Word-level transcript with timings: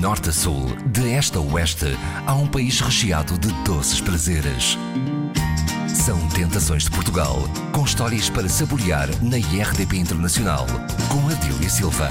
norte 0.00 0.30
a 0.30 0.32
sul, 0.32 0.64
de 0.86 1.12
este 1.12 1.36
a 1.36 1.40
oeste, 1.42 1.88
há 2.26 2.34
um 2.34 2.46
país 2.46 2.80
recheado 2.80 3.36
de 3.36 3.52
doces 3.64 4.00
prazeres. 4.00 4.78
São 5.86 6.18
Tentações 6.30 6.84
de 6.84 6.90
Portugal, 6.90 7.36
com 7.70 7.84
histórias 7.84 8.30
para 8.30 8.48
saborear 8.48 9.08
na 9.22 9.36
IRDP 9.36 9.98
Internacional, 9.98 10.64
com 11.12 11.28
Adília 11.28 11.68
Silva. 11.68 12.08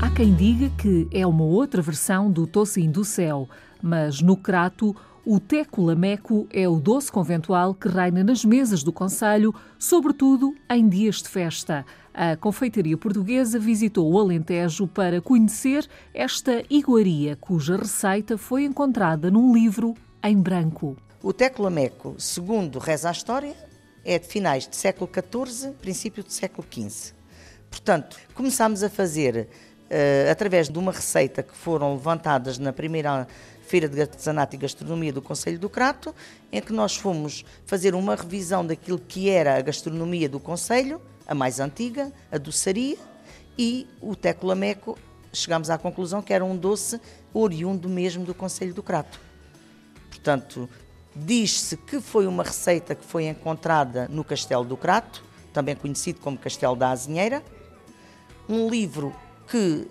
Há 0.00 0.10
quem 0.10 0.32
diga 0.32 0.70
que 0.78 1.08
é 1.10 1.26
uma 1.26 1.44
outra 1.44 1.82
versão 1.82 2.30
do 2.30 2.46
Tocinho 2.46 2.92
do 2.92 3.04
Céu, 3.04 3.48
mas 3.82 4.22
no 4.22 4.36
Crato 4.36 4.94
o 5.26 5.40
teco 5.40 5.82
lameco 5.82 6.46
é 6.50 6.68
o 6.68 6.78
doce 6.78 7.10
conventual 7.10 7.74
que 7.74 7.88
reina 7.88 8.22
nas 8.22 8.44
mesas 8.44 8.84
do 8.84 8.92
Conselho, 8.92 9.52
sobretudo 9.76 10.54
em 10.70 10.88
dias 10.88 11.16
de 11.16 11.28
festa. 11.28 11.84
A 12.12 12.36
confeitaria 12.36 12.96
portuguesa 12.96 13.58
visitou 13.58 14.12
o 14.12 14.18
Alentejo 14.18 14.86
para 14.88 15.20
conhecer 15.20 15.88
esta 16.12 16.64
iguaria, 16.68 17.36
cuja 17.36 17.76
receita 17.76 18.36
foi 18.36 18.64
encontrada 18.64 19.30
num 19.30 19.54
livro 19.54 19.94
em 20.22 20.36
branco. 20.36 20.96
O 21.22 21.32
teco 21.32 21.62
lameco, 21.62 22.16
segundo 22.18 22.78
reza 22.78 23.08
a 23.08 23.12
história, 23.12 23.54
é 24.04 24.18
de 24.18 24.26
finais 24.26 24.66
do 24.66 24.74
século 24.74 25.08
XIV, 25.08 25.72
princípio 25.74 26.24
do 26.24 26.32
século 26.32 26.66
XV. 26.68 27.14
Portanto, 27.70 28.16
começámos 28.34 28.82
a 28.82 28.90
fazer 28.90 29.48
através 30.30 30.68
de 30.68 30.78
uma 30.78 30.92
receita 30.92 31.42
que 31.42 31.56
foram 31.56 31.94
levantadas 31.94 32.58
na 32.58 32.72
primeira 32.72 33.26
Feira 33.62 33.88
de 33.88 34.00
Artesanato 34.00 34.56
e 34.56 34.58
Gastronomia 34.58 35.12
do 35.12 35.22
Conselho 35.22 35.58
do 35.58 35.68
Crato, 35.68 36.14
em 36.50 36.60
que 36.60 36.72
nós 36.72 36.96
fomos 36.96 37.44
fazer 37.64 37.94
uma 37.94 38.16
revisão 38.16 38.66
daquilo 38.66 38.98
que 38.98 39.30
era 39.30 39.56
a 39.56 39.60
gastronomia 39.60 40.28
do 40.28 40.40
Conselho, 40.40 41.00
a 41.26 41.34
mais 41.34 41.60
antiga, 41.60 42.12
a 42.32 42.38
doçaria, 42.38 42.96
e 43.56 43.86
o 44.00 44.16
teco 44.16 44.46
lameco, 44.46 44.98
chegámos 45.32 45.70
à 45.70 45.78
conclusão 45.78 46.20
que 46.20 46.32
era 46.32 46.44
um 46.44 46.56
doce 46.56 47.00
oriundo 47.32 47.88
mesmo 47.88 48.24
do 48.24 48.34
Conselho 48.34 48.74
do 48.74 48.82
Crato. 48.82 49.20
Portanto, 50.08 50.68
diz-se 51.14 51.76
que 51.76 52.00
foi 52.00 52.26
uma 52.26 52.42
receita 52.42 52.94
que 52.96 53.04
foi 53.04 53.26
encontrada 53.26 54.08
no 54.08 54.24
Castelo 54.24 54.64
do 54.64 54.76
Crato, 54.76 55.22
também 55.52 55.76
conhecido 55.76 56.20
como 56.20 56.36
Castelo 56.36 56.74
da 56.74 56.90
Azinheira, 56.90 57.42
um 58.48 58.68
livro 58.68 59.14
que 59.50 59.88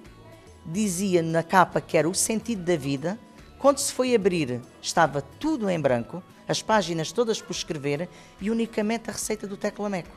dizia 0.65 1.21
na 1.21 1.43
capa 1.43 1.81
que 1.81 1.97
era 1.97 2.09
o 2.09 2.15
sentido 2.15 2.63
da 2.63 2.77
vida, 2.77 3.19
quando 3.57 3.79
se 3.79 3.91
foi 3.91 4.15
abrir, 4.15 4.61
estava 4.81 5.21
tudo 5.21 5.69
em 5.69 5.79
branco, 5.79 6.23
as 6.47 6.61
páginas 6.61 7.11
todas 7.11 7.41
por 7.41 7.51
escrever 7.51 8.09
e 8.39 8.49
unicamente 8.49 9.09
a 9.09 9.13
receita 9.13 9.45
do 9.45 9.57
teclameco. 9.57 10.15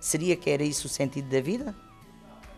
Seria 0.00 0.34
que 0.34 0.48
era 0.48 0.62
isso 0.62 0.86
o 0.86 0.90
sentido 0.90 1.28
da 1.28 1.40
vida? 1.40 1.74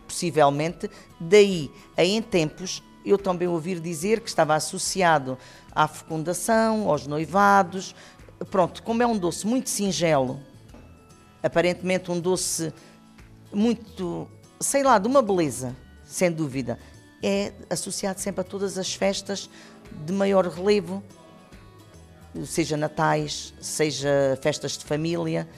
Possivelmente, 0.07 0.89
daí 1.19 1.71
a 1.97 2.05
em 2.05 2.23
tempos 2.23 2.83
eu 3.05 3.19
também 3.19 3.49
ouvir 3.49 3.81
dizer 3.81 4.21
que 4.21 4.29
estava 4.29 4.55
associado 4.55 5.37
à 5.73 5.87
fecundação, 5.89 6.89
aos 6.89 7.07
noivados. 7.07 7.95
Pronto, 8.51 8.83
como 8.83 9.03
é 9.03 9.07
um 9.07 9.19
doce 9.19 9.47
muito 9.47 9.71
singelo, 9.71 10.41
aparentemente 11.43 12.11
um 12.11 12.21
doce 12.21 12.73
muito, 13.53 14.29
sei 14.61 14.83
lá, 14.83 14.99
de 14.99 15.09
uma 15.09 15.23
beleza, 15.23 15.77
sem 16.07 16.31
dúvida, 16.31 16.79
é 17.23 17.53
associado 17.69 18.21
sempre 18.21 18.41
a 18.41 18.45
todas 18.45 18.79
as 18.79 18.95
festas 18.95 19.51
de 20.05 20.13
maior 20.13 20.47
relevo, 20.47 21.03
seja 22.45 22.77
natais, 22.77 23.55
seja 23.61 24.39
festas 24.41 24.77
de 24.79 24.85
família, 24.85 25.49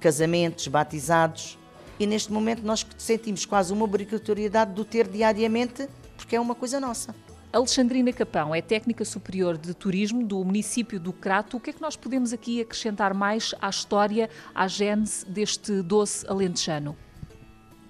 casamentos, 0.00 0.68
batizados. 0.68 1.58
E 1.98 2.06
neste 2.06 2.32
momento 2.32 2.62
nós 2.62 2.86
sentimos 2.98 3.44
quase 3.46 3.72
uma 3.72 3.84
obrigatoriedade 3.84 4.74
de 4.74 4.80
o 4.80 4.84
ter 4.84 5.08
diariamente, 5.08 5.88
porque 6.16 6.36
é 6.36 6.40
uma 6.40 6.54
coisa 6.54 6.78
nossa. 6.78 7.14
Alexandrina 7.52 8.12
Capão 8.12 8.52
é 8.52 8.60
técnica 8.60 9.04
superior 9.04 9.56
de 9.56 9.72
turismo 9.74 10.26
do 10.26 10.44
município 10.44 10.98
do 10.98 11.12
Crato. 11.12 11.56
O 11.56 11.60
que 11.60 11.70
é 11.70 11.72
que 11.72 11.80
nós 11.80 11.94
podemos 11.96 12.32
aqui 12.32 12.60
acrescentar 12.60 13.14
mais 13.14 13.54
à 13.62 13.70
história, 13.70 14.28
à 14.52 14.66
gênese 14.66 15.24
deste 15.24 15.80
doce 15.80 16.26
alentejano? 16.26 16.96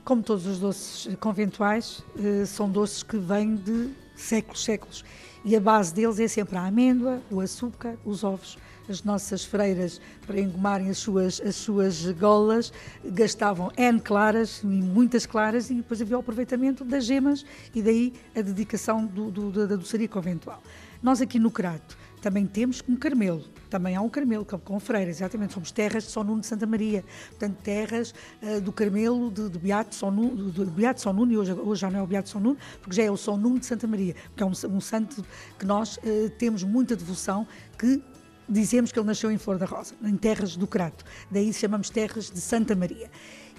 Como 0.04 0.22
todos 0.22 0.44
os 0.44 0.59
doces 0.59 1.16
conventuais, 1.16 2.03
eh, 2.19 2.44
são 2.44 2.69
doces 2.69 3.03
que 3.03 3.16
vêm 3.16 3.56
de 3.56 3.88
séculos, 4.15 4.62
séculos. 4.62 5.04
E 5.42 5.56
a 5.56 5.60
base 5.60 5.94
deles 5.94 6.20
é 6.20 6.28
sempre 6.28 6.59
a 6.59 6.66
amêndoa, 6.66 7.22
o 7.31 7.41
açúcar, 7.41 7.97
os 8.04 8.22
ovos. 8.22 8.59
As 8.87 9.03
nossas 9.03 9.47
freiras, 9.47 9.98
para 10.26 10.38
engomarem 10.38 10.91
as 10.91 10.98
suas, 10.98 11.41
as 11.41 11.56
suas 11.56 12.04
golas, 12.12 12.70
gastavam 13.03 13.72
N 13.78 13.98
claras, 13.98 14.60
muitas 14.62 15.25
claras, 15.25 15.70
e 15.70 15.75
depois 15.76 16.03
havia 16.03 16.19
o 16.19 16.20
aproveitamento 16.20 16.84
das 16.84 17.06
gemas 17.06 17.47
e 17.75 17.81
daí 17.81 18.12
a 18.37 18.43
dedicação 18.43 19.06
do, 19.06 19.31
do, 19.31 19.66
da 19.66 19.75
doçaria 19.75 20.06
conventual. 20.06 20.62
Nós 21.03 21.22
aqui 21.22 21.38
no 21.38 21.50
Crato 21.50 21.97
também 22.25 22.47
temos 22.47 22.83
um 22.89 22.97
Carmelo, 22.97 23.45
também 23.69 23.95
há 23.95 24.01
um 24.01 24.09
Carmelo 24.09 24.47
com, 24.47 24.59
com 24.59 24.81
Freira, 24.81 25.11
exatamente, 25.11 25.53
somos 25.53 25.71
terras 25.71 26.05
de 26.05 26.11
São 26.11 26.25
Nuno 26.25 26.41
de 26.41 26.47
Santa 26.47 26.67
Maria, 26.67 27.05
portanto 27.29 27.59
terras 27.62 28.15
uh, 28.43 28.62
do 28.62 28.73
Carmelo 28.73 29.31
de, 29.31 29.51
de 29.51 29.59
Beato 29.59 29.95
São 29.95 30.11
Nuno, 30.11 30.51
de 30.51 30.65
Beato 30.65 31.03
São 31.03 31.12
Nuno, 31.12 31.31
e 31.33 31.37
hoje, 31.37 31.53
hoje 31.53 31.83
já 31.83 31.91
não 31.91 32.01
é 32.01 32.03
o 32.03 32.07
Beato 32.07 32.31
São 32.31 32.41
Nuno, 32.41 32.57
porque 32.81 32.97
já 32.97 33.03
é 33.03 33.11
o 33.11 33.17
São 33.19 33.37
Nuno 33.37 33.59
de 33.59 33.67
Santa 33.67 33.87
Maria, 33.87 34.17
que 34.35 34.43
é 34.43 34.47
um, 34.47 34.53
um 34.71 34.81
santo 34.81 35.23
que 35.59 35.67
nós 35.67 35.99
uh, 35.99 36.31
temos 36.39 36.62
muita 36.62 36.97
devoção, 36.97 37.47
que 37.79 38.03
dizemos 38.49 38.91
que 38.91 38.99
ele 38.99 39.06
nasceu 39.06 39.31
em 39.31 39.37
Flor 39.37 39.59
da 39.59 39.67
Rosa, 39.67 39.95
em 40.03 40.17
terras 40.17 40.56
do 40.56 40.67
Crato, 40.67 41.05
daí 41.31 41.53
chamamos 41.53 41.91
terras 41.91 42.31
de 42.31 42.41
Santa 42.41 42.75
Maria. 42.75 43.11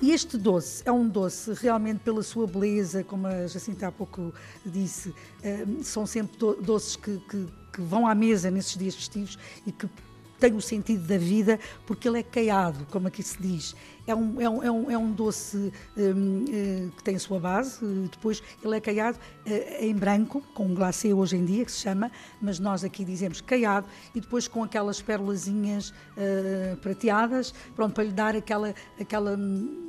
E 0.01 0.11
este 0.11 0.37
doce 0.37 0.83
é 0.85 0.91
um 0.91 1.07
doce 1.07 1.53
realmente 1.53 1.99
pela 1.99 2.21
sua 2.21 2.45
beleza, 2.45 3.03
como 3.03 3.27
a 3.27 3.47
Jacinta 3.47 3.87
há 3.87 3.91
pouco 3.91 4.33
disse, 4.65 5.13
eh, 5.41 5.65
são 5.83 6.05
sempre 6.05 6.35
doces 6.61 6.97
que, 6.97 7.17
que, 7.29 7.47
que 7.75 7.81
vão 7.81 8.07
à 8.07 8.15
mesa 8.15 8.49
nesses 8.49 8.77
dias 8.77 8.95
festivos 8.95 9.37
e 9.67 9.71
que 9.71 9.89
tem 10.39 10.53
o 10.53 10.61
sentido 10.61 11.05
da 11.07 11.17
vida, 11.17 11.59
porque 11.85 12.07
ele 12.07 12.19
é 12.19 12.23
caiado, 12.23 12.85
como 12.91 13.07
aqui 13.07 13.23
se 13.23 13.41
diz. 13.41 13.75
É 14.05 14.13
um, 14.13 14.39
é 14.39 14.49
um, 14.49 14.63
é 14.63 14.71
um, 14.71 14.91
é 14.91 14.97
um 14.97 15.11
doce 15.11 15.71
um, 15.97 16.43
uh, 16.43 16.91
que 16.91 17.03
tem 17.03 17.15
a 17.15 17.19
sua 17.19 17.39
base, 17.39 17.83
uh, 17.83 18.09
depois 18.11 18.43
ele 18.63 18.75
é 18.75 18.79
caiado 18.79 19.17
uh, 19.17 19.83
em 19.83 19.95
branco, 19.95 20.41
com 20.53 20.67
um 20.67 20.75
glacê 20.75 21.13
hoje 21.13 21.37
em 21.37 21.45
dia, 21.45 21.65
que 21.65 21.71
se 21.71 21.79
chama, 21.79 22.11
mas 22.41 22.59
nós 22.59 22.83
aqui 22.83 23.03
dizemos 23.03 23.41
caiado, 23.41 23.87
e 24.13 24.21
depois 24.21 24.47
com 24.47 24.63
aquelas 24.63 25.01
pérolazinhas 25.01 25.93
prateadas, 26.81 27.53
pronto, 27.75 27.93
para 27.93 28.03
lhe 28.03 28.11
dar 28.11 28.35
aquela, 28.35 28.73
aquela, 28.99 29.37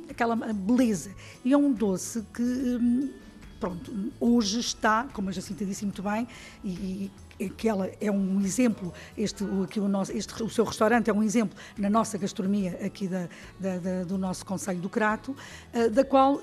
aquela 0.09 0.35
beleza. 0.35 1.11
E 1.43 1.53
é 1.53 1.57
um 1.57 1.71
doce 1.71 2.23
que. 2.33 2.41
Um, 2.41 3.11
pronto, 3.59 3.91
hoje 4.19 4.59
está, 4.59 5.07
como 5.13 5.29
a 5.29 5.31
Jacinta 5.31 5.65
disse 5.65 5.83
muito 5.83 6.01
bem, 6.03 6.27
e, 6.63 7.11
que 7.57 7.69
ela 7.69 7.89
é 8.01 8.11
um 8.11 8.41
exemplo, 8.41 8.93
este, 9.17 9.43
aqui 9.63 9.79
o, 9.79 9.87
nosso, 9.87 10.11
este, 10.11 10.41
o 10.41 10.49
seu 10.49 10.65
restaurante 10.65 11.09
é 11.09 11.13
um 11.13 11.23
exemplo 11.23 11.57
na 11.77 11.89
nossa 11.89 12.17
gastronomia 12.17 12.79
aqui 12.83 13.07
da, 13.07 13.27
da, 13.59 13.77
da 13.77 14.03
do 14.03 14.17
nosso 14.17 14.45
Conselho 14.45 14.79
do 14.79 14.89
Crato, 14.89 15.35
uh, 15.73 15.89
da 15.89 16.03
qual, 16.03 16.35
uh, 16.35 16.39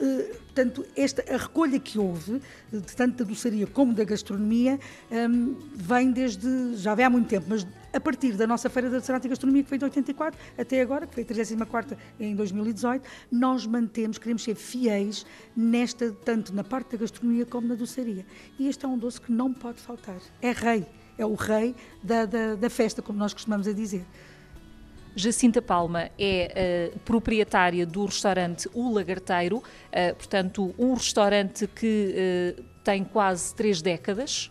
portanto, 0.55 0.87
esta, 0.97 1.25
a 1.35 1.37
recolha 1.37 1.81
que 1.81 1.99
houve, 1.99 2.41
de 2.73 2.81
tanto 2.95 3.25
da 3.25 3.29
doçaria 3.29 3.67
como 3.67 3.93
da 3.93 4.05
gastronomia, 4.05 4.79
um, 5.11 5.57
vem 5.75 6.13
desde, 6.13 6.77
já 6.77 6.95
vem 6.95 7.05
há 7.05 7.11
muito 7.11 7.27
tempo, 7.27 7.47
mas 7.49 7.67
a 7.93 8.01
partir 8.01 8.33
da 8.33 8.47
nossa 8.47 8.71
Feira 8.71 8.89
da 8.89 8.97
Artesanato 8.97 9.27
e 9.27 9.31
Gastronomia, 9.31 9.63
que 9.65 9.69
foi 9.69 9.79
de 9.79 9.85
84 9.85 10.39
até 10.57 10.81
agora, 10.81 11.07
que 11.07 11.15
foi 11.15 11.25
a 11.25 11.27
34 11.27 11.97
em 12.21 12.37
2018, 12.37 13.09
nós 13.33 13.67
mantemos, 13.67 14.17
queremos 14.17 14.45
ser 14.45 14.55
fiéis 14.55 15.27
nesta, 15.57 16.13
tanto 16.25 16.55
na 16.55 16.63
parte 16.63 16.93
da 16.93 16.99
gastronomia 16.99 17.45
como 17.45 17.67
na 17.67 17.75
doçaria. 17.75 18.25
E 18.59 18.69
este 18.69 18.85
é 18.85 18.89
um 18.89 18.97
doce 18.97 19.21
que 19.21 19.33
não 19.33 19.53
pode 19.53 19.81
faltar. 19.81 20.19
É 20.41 20.53
rei, 20.53 20.87
é 21.19 21.27
o 21.27 21.35
rei 21.35 21.75
da, 22.03 22.27
da, 22.27 22.55
da 22.55 22.71
festa, 22.71 23.03
como 23.03 23.19
nós 23.19 23.33
costumamos 23.33 23.67
a 23.67 23.73
dizer. 23.73 24.05
Jacinta 25.17 25.63
Palma 25.63 26.11
é 26.19 26.93
uh, 26.95 26.99
proprietária 27.01 27.87
do 27.87 28.05
restaurante 28.05 28.69
O 28.75 28.93
Lagarteiro, 28.93 29.59
uh, 29.59 30.15
portanto, 30.17 30.75
um 30.79 30.95
restaurante 30.95 31.67
que 31.69 32.57
uh, 32.59 32.65
tem 32.83 33.05
quase 33.05 33.55
três 33.55 33.81
décadas. 33.81 34.51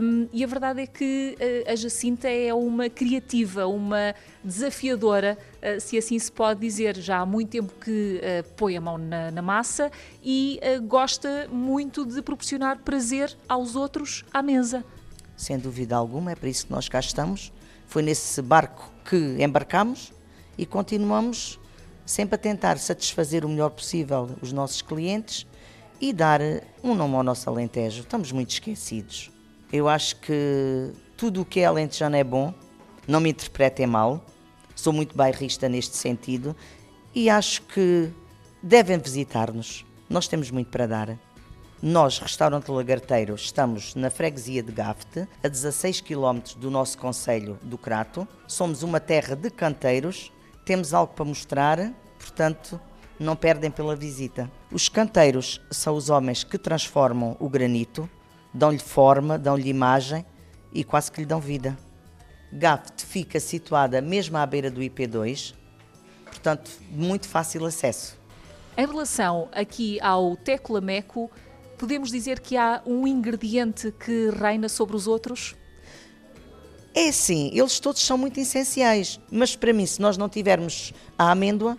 Um, 0.00 0.28
e 0.32 0.44
a 0.44 0.46
verdade 0.46 0.82
é 0.82 0.86
que 0.86 1.36
a 1.66 1.74
Jacinta 1.74 2.28
é 2.28 2.54
uma 2.54 2.88
criativa, 2.88 3.66
uma 3.66 4.14
desafiadora, 4.44 5.36
se 5.80 5.98
assim 5.98 6.16
se 6.20 6.30
pode 6.30 6.60
dizer. 6.60 6.96
Já 6.98 7.18
há 7.18 7.26
muito 7.26 7.48
tempo 7.50 7.74
que 7.74 8.20
põe 8.56 8.76
a 8.76 8.80
mão 8.80 8.96
na, 8.96 9.32
na 9.32 9.42
massa 9.42 9.90
e 10.22 10.60
gosta 10.86 11.48
muito 11.50 12.06
de 12.06 12.22
proporcionar 12.22 12.78
prazer 12.78 13.36
aos 13.48 13.74
outros 13.74 14.24
à 14.32 14.40
mesa. 14.40 14.84
Sem 15.36 15.58
dúvida 15.58 15.96
alguma, 15.96 16.30
é 16.30 16.36
para 16.36 16.48
isso 16.48 16.66
que 16.66 16.72
nós 16.72 16.88
cá 16.88 17.00
estamos. 17.00 17.52
Foi 17.88 18.02
nesse 18.02 18.40
barco 18.40 18.95
que 19.08 19.36
embarcamos 19.42 20.12
e 20.58 20.66
continuamos 20.66 21.58
sempre 22.04 22.36
a 22.36 22.38
tentar 22.38 22.78
satisfazer 22.78 23.44
o 23.44 23.48
melhor 23.48 23.70
possível 23.70 24.30
os 24.40 24.52
nossos 24.52 24.82
clientes 24.82 25.46
e 26.00 26.12
dar 26.12 26.40
um 26.82 26.94
nome 26.94 27.14
ao 27.14 27.22
nosso 27.22 27.48
Alentejo. 27.48 28.02
Estamos 28.02 28.30
muito 28.32 28.50
esquecidos. 28.50 29.30
Eu 29.72 29.88
acho 29.88 30.16
que 30.16 30.92
tudo 31.16 31.42
o 31.42 31.44
que 31.44 31.60
é 31.60 31.66
alentejano 31.66 32.16
é 32.16 32.24
bom, 32.24 32.52
não 33.08 33.20
me 33.20 33.30
interpretem 33.30 33.86
mal, 33.86 34.24
sou 34.74 34.92
muito 34.92 35.16
bairrista 35.16 35.68
neste 35.68 35.96
sentido 35.96 36.54
e 37.14 37.30
acho 37.30 37.62
que 37.62 38.10
devem 38.62 38.98
visitar-nos. 38.98 39.84
Nós 40.08 40.28
temos 40.28 40.50
muito 40.50 40.70
para 40.70 40.86
dar. 40.86 41.25
Nós, 41.88 42.18
Restaurante 42.18 42.68
Lagarteiro, 42.68 43.32
estamos 43.36 43.94
na 43.94 44.10
freguesia 44.10 44.60
de 44.60 44.72
Gafte, 44.72 45.28
a 45.40 45.46
16 45.46 46.00
km 46.00 46.40
do 46.56 46.68
nosso 46.68 46.98
Conselho 46.98 47.60
do 47.62 47.78
Crato. 47.78 48.26
Somos 48.48 48.82
uma 48.82 48.98
terra 48.98 49.36
de 49.36 49.48
canteiros, 49.50 50.32
temos 50.64 50.92
algo 50.92 51.14
para 51.14 51.24
mostrar, 51.24 51.92
portanto, 52.18 52.80
não 53.20 53.36
perdem 53.36 53.70
pela 53.70 53.94
visita. 53.94 54.50
Os 54.72 54.88
canteiros 54.88 55.60
são 55.70 55.94
os 55.94 56.10
homens 56.10 56.42
que 56.42 56.58
transformam 56.58 57.36
o 57.38 57.48
granito, 57.48 58.10
dão-lhe 58.52 58.80
forma, 58.80 59.38
dão-lhe 59.38 59.68
imagem 59.68 60.26
e 60.72 60.82
quase 60.82 61.12
que 61.12 61.20
lhe 61.20 61.26
dão 61.26 61.38
vida. 61.38 61.78
Gafte 62.52 63.06
fica 63.06 63.38
situada 63.38 64.00
mesmo 64.00 64.36
à 64.36 64.44
beira 64.44 64.72
do 64.72 64.80
IP2, 64.80 65.54
portanto, 66.24 66.68
muito 66.90 67.28
fácil 67.28 67.64
acesso. 67.64 68.18
Em 68.78 68.86
relação 68.86 69.48
aqui 69.52 69.98
ao 70.02 70.36
teclameco, 70.36 71.30
podemos 71.76 72.10
dizer 72.10 72.40
que 72.40 72.56
há 72.56 72.82
um 72.86 73.06
ingrediente 73.06 73.92
que 73.92 74.30
reina 74.30 74.68
sobre 74.68 74.96
os 74.96 75.06
outros? 75.06 75.54
É 76.94 77.12
sim, 77.12 77.50
eles 77.52 77.78
todos 77.78 78.00
são 78.00 78.16
muito 78.16 78.40
essenciais, 78.40 79.20
mas 79.30 79.54
para 79.54 79.72
mim, 79.72 79.84
se 79.84 80.00
nós 80.00 80.16
não 80.16 80.30
tivermos 80.30 80.94
a 81.18 81.30
amêndoa, 81.30 81.76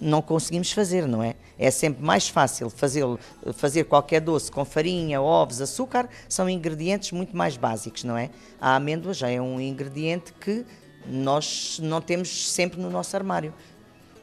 não 0.00 0.22
conseguimos 0.22 0.72
fazer, 0.72 1.06
não 1.06 1.22
é? 1.22 1.36
É 1.58 1.70
sempre 1.70 2.02
mais 2.02 2.28
fácil 2.28 2.70
fazer, 2.70 3.04
fazer 3.52 3.84
qualquer 3.84 4.20
doce 4.20 4.50
com 4.50 4.64
farinha, 4.64 5.20
ovos, 5.20 5.60
açúcar, 5.60 6.08
são 6.28 6.48
ingredientes 6.48 7.12
muito 7.12 7.36
mais 7.36 7.58
básicos, 7.58 8.04
não 8.04 8.16
é? 8.16 8.30
A 8.58 8.74
amêndoa 8.74 9.12
já 9.12 9.28
é 9.28 9.40
um 9.40 9.60
ingrediente 9.60 10.32
que 10.32 10.64
nós 11.06 11.78
não 11.82 12.00
temos 12.00 12.50
sempre 12.50 12.80
no 12.80 12.88
nosso 12.88 13.14
armário. 13.14 13.52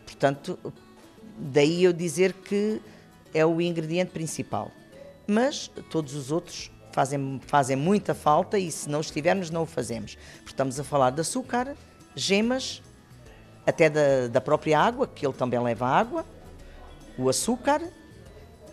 Portanto, 0.06 0.58
daí 1.38 1.84
eu 1.84 1.94
dizer 1.94 2.34
que 2.34 2.82
é 3.32 3.46
o 3.46 3.62
ingrediente 3.62 4.12
principal 4.12 4.72
mas 5.30 5.70
todos 5.90 6.16
os 6.16 6.32
outros 6.32 6.72
fazem, 6.92 7.40
fazem 7.46 7.76
muita 7.76 8.14
falta 8.14 8.58
e 8.58 8.72
se 8.72 8.90
não 8.90 9.02
estivermos, 9.02 9.50
não 9.50 9.64
o 9.64 9.66
fazemos. 9.66 10.18
Estamos 10.46 10.80
a 10.80 10.84
falar 10.84 11.12
de 11.12 11.22
açúcar, 11.22 11.76
gemas, 12.16 12.82
até 13.66 13.90
da, 13.90 14.28
da 14.28 14.42
própria 14.42 14.80
água, 14.80 15.08
que 15.08 15.26
ele 15.26 15.34
também 15.34 15.60
leva 15.62 15.88
água, 15.88 16.26
o 17.18 17.30
açúcar. 17.30 17.82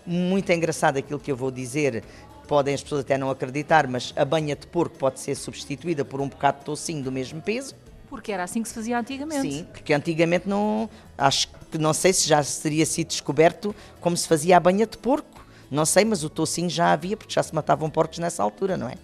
Muito 0.06 0.50
engraçado 0.52 0.96
aquilo 0.96 1.18
que 1.18 1.30
eu 1.30 1.36
vou 1.36 1.50
dizer, 1.50 2.04
podem 2.46 2.74
as 2.74 2.82
pessoas 2.82 3.00
até 3.00 3.18
não 3.18 3.28
acreditar, 3.28 3.86
mas 3.86 4.12
a 4.16 4.24
banha 4.24 4.54
de 4.54 4.66
porco 4.66 4.96
pode 4.96 5.20
ser 5.20 5.34
substituída 5.34 6.04
por 6.04 6.20
um 6.20 6.28
bocado 6.28 6.60
de 6.60 6.64
tocinho 6.64 7.02
do 7.02 7.10
mesmo 7.10 7.42
peso. 7.42 7.74
Porque 8.08 8.30
era 8.30 8.44
assim 8.44 8.62
que 8.62 8.68
se 8.68 8.74
fazia 8.74 8.98
antigamente. 8.98 9.52
Sim, 9.52 9.64
porque 9.64 9.92
antigamente 9.92 10.48
não, 10.48 10.88
acho 11.18 11.48
que 11.70 11.76
não 11.76 11.92
sei 11.92 12.12
se 12.12 12.28
já 12.28 12.40
teria 12.62 12.86
sido 12.86 13.08
descoberto 13.08 13.74
como 14.00 14.16
se 14.16 14.28
fazia 14.28 14.56
a 14.56 14.60
banha 14.60 14.86
de 14.86 14.96
porco 14.96 15.35
não 15.70 15.84
sei, 15.84 16.04
mas 16.04 16.22
o 16.24 16.30
tocinho 16.30 16.70
já 16.70 16.92
havia, 16.92 17.16
porque 17.16 17.32
já 17.32 17.42
se 17.42 17.54
matavam 17.54 17.90
porcos 17.90 18.18
nessa 18.18 18.42
altura, 18.42 18.76
não 18.76 18.88
é? 18.88 18.94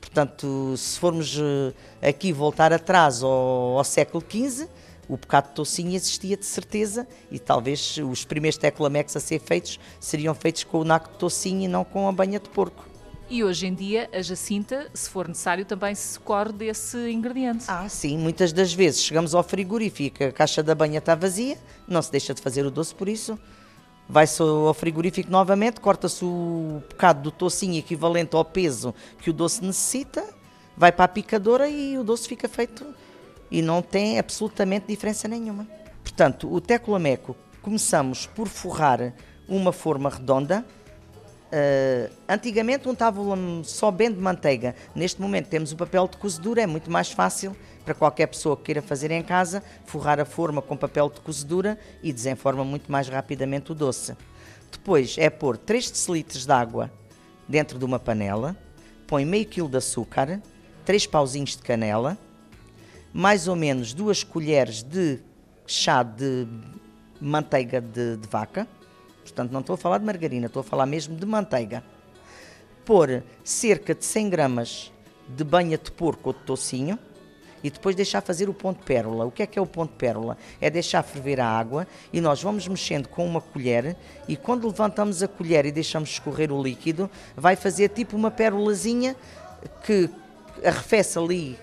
Portanto, 0.00 0.74
se 0.76 0.98
formos 0.98 1.36
eh, 1.38 2.08
aqui 2.08 2.32
voltar 2.32 2.72
atrás 2.72 3.22
ao, 3.22 3.78
ao 3.78 3.84
século 3.84 4.24
XV, 4.26 4.68
o 5.08 5.16
bocado 5.16 5.48
de 5.48 5.54
tocinho 5.54 5.94
existia 5.94 6.36
de 6.36 6.46
certeza 6.46 7.06
e 7.30 7.38
talvez 7.38 7.98
os 7.98 8.24
primeiros 8.24 8.58
teclamex 8.58 9.16
a 9.16 9.20
ser 9.20 9.40
feitos 9.40 9.78
seriam 10.00 10.34
feitos 10.34 10.64
com 10.64 10.80
o 10.80 10.84
naco 10.84 11.10
de 11.12 11.18
tocinho 11.18 11.62
e 11.62 11.68
não 11.68 11.84
com 11.84 12.08
a 12.08 12.12
banha 12.12 12.40
de 12.40 12.48
porco. 12.48 12.86
E 13.28 13.42
hoje 13.42 13.66
em 13.66 13.74
dia 13.74 14.08
a 14.12 14.22
jacinta, 14.22 14.88
se 14.94 15.10
for 15.10 15.26
necessário, 15.26 15.64
também 15.64 15.94
se 15.94 16.14
socorre 16.14 16.52
desse 16.52 17.10
ingrediente. 17.10 17.64
Ah, 17.66 17.88
sim, 17.88 18.16
muitas 18.16 18.52
das 18.52 18.72
vezes 18.72 19.02
chegamos 19.02 19.34
ao 19.34 19.42
frigorífico, 19.42 20.22
a 20.24 20.32
caixa 20.32 20.62
da 20.62 20.74
banha 20.74 20.98
está 20.98 21.14
vazia, 21.14 21.58
não 21.88 22.00
se 22.00 22.10
deixa 22.10 22.32
de 22.32 22.40
fazer 22.40 22.64
o 22.64 22.70
doce 22.70 22.94
por 22.94 23.08
isso 23.08 23.38
vai-se 24.08 24.40
ao 24.42 24.72
frigorífico 24.74 25.30
novamente, 25.30 25.80
corta-se 25.80 26.24
o 26.24 26.82
bocado 26.88 27.22
do 27.22 27.30
tocinho 27.30 27.78
equivalente 27.78 28.34
ao 28.36 28.44
peso 28.44 28.94
que 29.18 29.30
o 29.30 29.32
doce 29.32 29.64
necessita, 29.64 30.24
vai 30.76 30.92
para 30.92 31.04
a 31.04 31.08
picadora 31.08 31.68
e 31.68 31.98
o 31.98 32.04
doce 32.04 32.28
fica 32.28 32.48
feito 32.48 32.86
e 33.50 33.62
não 33.62 33.82
tem 33.82 34.18
absolutamente 34.18 34.86
diferença 34.88 35.28
nenhuma. 35.28 35.66
Portanto, 36.02 36.52
o 36.52 36.60
tecolameco 36.60 37.36
começamos 37.62 38.26
por 38.26 38.48
forrar 38.48 39.12
uma 39.48 39.72
forma 39.72 40.08
redonda. 40.08 40.64
Uh, 41.46 42.12
antigamente 42.28 42.88
untava 42.88 43.20
só 43.62 43.90
bem 43.90 44.12
de 44.12 44.20
manteiga. 44.20 44.74
Neste 44.94 45.20
momento 45.20 45.46
temos 45.46 45.70
o 45.70 45.76
papel 45.76 46.08
de 46.08 46.16
cozedura, 46.16 46.60
é 46.62 46.66
muito 46.66 46.90
mais 46.90 47.12
fácil 47.12 47.56
para 47.84 47.94
qualquer 47.94 48.26
pessoa 48.26 48.56
que 48.56 48.64
queira 48.64 48.82
fazer 48.82 49.12
em 49.12 49.22
casa, 49.22 49.62
forrar 49.84 50.18
a 50.18 50.24
forma 50.24 50.60
com 50.60 50.76
papel 50.76 51.08
de 51.08 51.20
cozedura 51.20 51.78
e 52.02 52.12
desenforma 52.12 52.64
muito 52.64 52.90
mais 52.90 53.08
rapidamente 53.08 53.70
o 53.70 53.74
doce. 53.74 54.16
Depois 54.72 55.16
é 55.18 55.30
pôr 55.30 55.56
3 55.56 55.90
decilitros 55.90 56.44
de 56.44 56.52
água 56.52 56.90
dentro 57.48 57.78
de 57.78 57.84
uma 57.84 58.00
panela, 58.00 58.56
põe 59.06 59.24
meio 59.24 59.46
quilo 59.46 59.68
de 59.68 59.76
açúcar, 59.76 60.42
3 60.84 61.06
pauzinhos 61.06 61.50
de 61.56 61.62
canela, 61.62 62.18
mais 63.12 63.46
ou 63.46 63.54
menos 63.54 63.94
2 63.94 64.24
colheres 64.24 64.82
de 64.82 65.20
chá 65.64 66.02
de 66.02 66.46
manteiga 67.20 67.80
de, 67.80 68.16
de 68.16 68.28
vaca, 68.28 68.66
portanto 69.26 69.52
não 69.52 69.60
estou 69.60 69.74
a 69.74 69.76
falar 69.76 69.98
de 69.98 70.04
margarina, 70.04 70.46
estou 70.46 70.60
a 70.60 70.64
falar 70.64 70.86
mesmo 70.86 71.16
de 71.16 71.26
manteiga. 71.26 71.82
Pôr 72.84 73.22
cerca 73.44 73.94
de 73.94 74.04
100 74.04 74.30
gramas 74.30 74.92
de 75.28 75.42
banha 75.42 75.76
de 75.76 75.90
porco 75.90 76.30
ou 76.30 76.32
de 76.32 76.40
tocinho, 76.40 76.98
e 77.66 77.70
depois 77.70 77.96
deixar 77.96 78.20
fazer 78.20 78.48
o 78.48 78.54
ponto 78.54 78.84
pérola. 78.84 79.24
O 79.24 79.30
que 79.32 79.42
é 79.42 79.46
que 79.46 79.58
é 79.58 79.62
o 79.62 79.66
ponto 79.66 79.92
pérola? 79.94 80.38
É 80.60 80.70
deixar 80.70 81.02
ferver 81.02 81.40
a 81.40 81.46
água 81.48 81.84
e 82.12 82.20
nós 82.20 82.40
vamos 82.40 82.68
mexendo 82.68 83.08
com 83.08 83.26
uma 83.26 83.40
colher 83.40 83.96
e 84.28 84.36
quando 84.36 84.68
levantamos 84.68 85.20
a 85.20 85.26
colher 85.26 85.66
e 85.66 85.72
deixamos 85.72 86.10
escorrer 86.10 86.52
o 86.52 86.62
líquido, 86.62 87.10
vai 87.34 87.56
fazer 87.56 87.88
tipo 87.88 88.16
uma 88.16 88.30
pérolazinha 88.30 89.16
que 89.84 90.08
arrefece 90.64 91.18
ali 91.18 91.58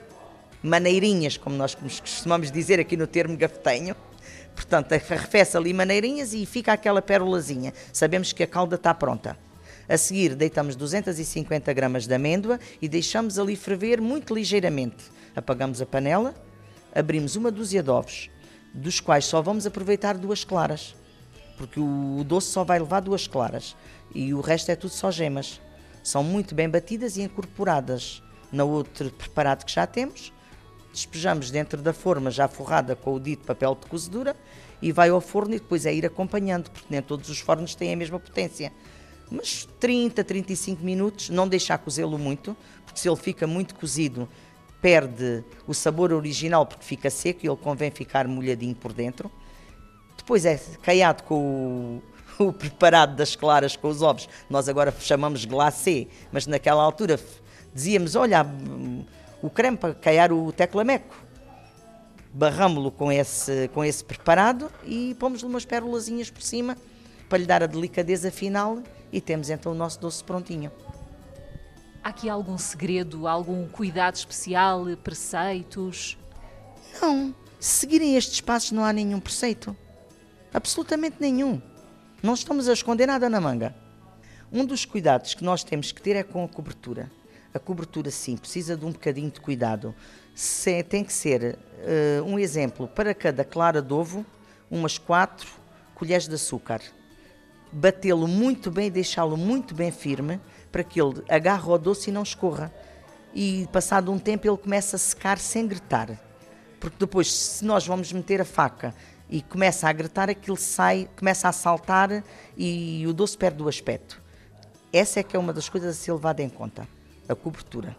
maneirinhas, 0.61 1.37
como 1.37 1.55
nós 1.55 1.73
costumamos 1.73 2.51
dizer 2.51 2.81
aqui 2.81 2.97
no 2.97 3.07
termo 3.07 3.37
gafetenho. 3.37 3.95
Portanto, 4.55 4.93
arrefece 4.93 5.57
ali 5.57 5.73
maneirinhas 5.73 6.33
e 6.33 6.45
fica 6.45 6.73
aquela 6.73 7.01
pérolazinha. 7.01 7.73
Sabemos 7.91 8.31
que 8.31 8.43
a 8.43 8.47
calda 8.47 8.75
está 8.75 8.93
pronta. 8.93 9.37
A 9.89 9.97
seguir, 9.97 10.35
deitamos 10.35 10.75
250 10.75 11.73
gramas 11.73 12.07
de 12.07 12.13
amêndoa 12.13 12.59
e 12.81 12.87
deixamos 12.87 13.37
ali 13.37 13.55
ferver 13.55 13.99
muito 13.99 14.33
ligeiramente 14.33 15.11
apagamos 15.35 15.81
a 15.81 15.85
panela, 15.85 16.33
abrimos 16.93 17.35
uma 17.35 17.51
dúzia 17.51 17.81
de 17.81 17.89
ovos, 17.89 18.29
dos 18.73 18.99
quais 18.99 19.25
só 19.25 19.41
vamos 19.41 19.65
aproveitar 19.65 20.17
duas 20.17 20.43
claras, 20.43 20.95
porque 21.57 21.79
o 21.79 22.23
doce 22.25 22.47
só 22.47 22.63
vai 22.63 22.79
levar 22.79 23.01
duas 23.01 23.27
claras 23.27 23.75
e 24.13 24.33
o 24.33 24.41
resto 24.41 24.71
é 24.71 24.75
tudo 24.75 24.91
só 24.91 25.11
gemas. 25.11 25.61
São 26.03 26.23
muito 26.23 26.53
bem 26.53 26.69
batidas 26.69 27.15
e 27.15 27.21
incorporadas 27.21 28.21
no 28.51 28.67
outro 28.67 29.09
preparado 29.11 29.63
que 29.63 29.71
já 29.71 29.87
temos. 29.87 30.33
Despejamos 30.93 31.49
dentro 31.49 31.81
da 31.81 31.91
forma 31.91 32.29
já 32.29 32.47
forrada 32.47 32.95
com 32.95 33.15
o 33.15 33.19
dito 33.19 33.47
papel 33.47 33.75
de 33.81 33.87
cozedura 33.87 34.35
e 34.79 34.91
vai 34.91 35.09
ao 35.09 35.19
forno 35.19 35.55
e 35.55 35.59
depois 35.59 35.87
é 35.87 35.93
ir 35.93 36.05
acompanhando, 36.05 36.69
porque 36.69 36.87
nem 36.89 37.01
todos 37.01 37.29
os 37.29 37.39
fornos 37.39 37.73
têm 37.73 37.93
a 37.93 37.97
mesma 37.97 38.19
potência. 38.19 38.71
Mas 39.31 39.67
30, 39.79 40.23
35 40.23 40.83
minutos, 40.83 41.29
não 41.29 41.47
deixar 41.47 41.79
cozê-lo 41.79 42.19
muito, 42.19 42.55
porque 42.85 42.99
se 42.99 43.09
ele 43.09 43.17
fica 43.17 43.47
muito 43.47 43.73
cozido, 43.73 44.29
perde 44.79 45.43
o 45.65 45.73
sabor 45.73 46.13
original 46.13 46.63
porque 46.65 46.85
fica 46.85 47.09
seco 47.09 47.39
e 47.43 47.49
ele 47.49 47.57
convém 47.57 47.89
ficar 47.89 48.27
molhadinho 48.27 48.75
por 48.75 48.93
dentro. 48.93 49.31
Depois 50.15 50.45
é 50.45 50.61
caiado 50.83 51.23
com 51.23 52.01
o, 52.39 52.43
o 52.49 52.53
preparado 52.53 53.15
das 53.15 53.35
claras 53.35 53.75
com 53.75 53.87
os 53.87 54.03
ovos. 54.03 54.29
Nós 54.47 54.69
agora 54.69 54.93
chamamos 54.99 55.43
glacê, 55.45 56.07
mas 56.31 56.45
naquela 56.45 56.83
altura 56.83 57.19
dizíamos: 57.73 58.15
olha, 58.15 58.45
o 59.43 59.49
creme 59.49 59.75
para 59.75 59.93
caiar 59.93 60.31
o 60.31 60.53
teclameco. 60.53 61.13
Barramos-lo 62.33 62.89
com 62.89 63.11
esse, 63.11 63.67
com 63.73 63.83
esse 63.83 64.03
preparado 64.03 64.71
e 64.85 65.15
pomos-lhe 65.19 65.47
umas 65.47 65.65
pérolazinhas 65.65 66.31
por 66.31 66.41
cima 66.41 66.77
para 67.27 67.37
lhe 67.37 67.45
dar 67.45 67.61
a 67.61 67.67
delicadeza 67.67 68.31
final 68.31 68.81
e 69.11 69.19
temos 69.19 69.49
então 69.49 69.73
o 69.73 69.75
nosso 69.75 69.99
doce 69.99 70.23
prontinho. 70.23 70.71
Há 72.01 72.09
aqui 72.09 72.29
algum 72.29 72.57
segredo, 72.57 73.27
algum 73.27 73.67
cuidado 73.67 74.15
especial, 74.15 74.85
preceitos? 75.03 76.17
Não. 77.01 77.35
Se 77.59 77.81
seguirem 77.81 78.15
estes 78.15 78.39
passos 78.39 78.71
não 78.71 78.85
há 78.85 78.93
nenhum 78.93 79.19
preceito. 79.19 79.75
Absolutamente 80.53 81.17
nenhum. 81.19 81.61
Não 82.21 82.33
estamos 82.33 82.69
a 82.69 82.73
esconder 82.73 83.07
nada 83.07 83.29
na 83.29 83.41
manga. 83.41 83.75
Um 84.51 84.65
dos 84.65 84.85
cuidados 84.85 85.33
que 85.33 85.43
nós 85.43 85.65
temos 85.65 85.91
que 85.91 86.01
ter 86.01 86.15
é 86.15 86.23
com 86.23 86.45
a 86.45 86.47
cobertura. 86.47 87.11
A 87.53 87.59
cobertura, 87.59 88.09
sim, 88.09 88.35
precisa 88.35 88.75
de 88.75 88.85
um 88.85 88.91
bocadinho 88.91 89.29
de 89.29 89.39
cuidado. 89.39 89.93
Se, 90.33 90.81
tem 90.83 91.03
que 91.03 91.13
ser 91.13 91.57
uh, 92.19 92.23
um 92.23 92.39
exemplo 92.39 92.87
para 92.87 93.13
cada 93.13 93.45
clara 93.45 93.81
de 93.81 93.93
ovo, 93.93 94.25
umas 94.71 94.97
4 94.97 95.47
colheres 95.93 96.27
de 96.27 96.35
açúcar. 96.35 96.81
Batê-lo 97.71 98.27
muito 98.27 98.71
bem 98.71 98.89
deixá-lo 98.89 99.37
muito 99.37 99.75
bem 99.75 99.91
firme 99.91 100.39
para 100.71 100.83
que 100.83 100.99
ele 100.99 101.23
agarre 101.29 101.69
o 101.69 101.77
doce 101.77 102.09
e 102.09 102.13
não 102.13 102.23
escorra. 102.23 102.73
E 103.33 103.67
passado 103.71 104.11
um 104.11 104.19
tempo 104.19 104.47
ele 104.47 104.57
começa 104.57 104.95
a 104.95 104.99
secar 104.99 105.37
sem 105.37 105.67
gritar. 105.67 106.19
Porque 106.79 106.97
depois, 106.99 107.31
se 107.31 107.63
nós 107.63 107.85
vamos 107.85 108.11
meter 108.11 108.41
a 108.41 108.45
faca 108.45 108.93
e 109.29 109.41
começa 109.41 109.87
a 109.87 109.93
gritar, 109.93 110.29
aquilo 110.29 110.57
sai, 110.57 111.07
começa 111.17 111.47
a 111.47 111.51
saltar 111.51 112.23
e 112.57 113.05
o 113.07 113.13
doce 113.13 113.37
perde 113.37 113.63
o 113.63 113.67
aspecto. 113.67 114.21
Essa 114.91 115.21
é 115.21 115.23
que 115.23 115.35
é 115.35 115.39
uma 115.39 115.53
das 115.53 115.69
coisas 115.69 115.91
a 115.91 115.99
ser 115.99 116.11
levada 116.11 116.43
em 116.43 116.49
conta, 116.49 116.87
a 117.27 117.35
cobertura. 117.35 117.95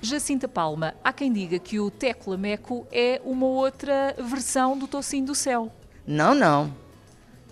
Jacinta 0.00 0.48
Palma, 0.48 0.94
há 1.04 1.12
quem 1.12 1.32
diga 1.32 1.58
que 1.58 1.78
o 1.78 1.90
teclameco 1.90 2.86
é 2.90 3.20
uma 3.24 3.46
outra 3.46 4.16
versão 4.18 4.76
do 4.76 4.88
tocinho 4.88 5.26
do 5.26 5.34
céu. 5.34 5.72
Não, 6.06 6.34
não. 6.34 6.74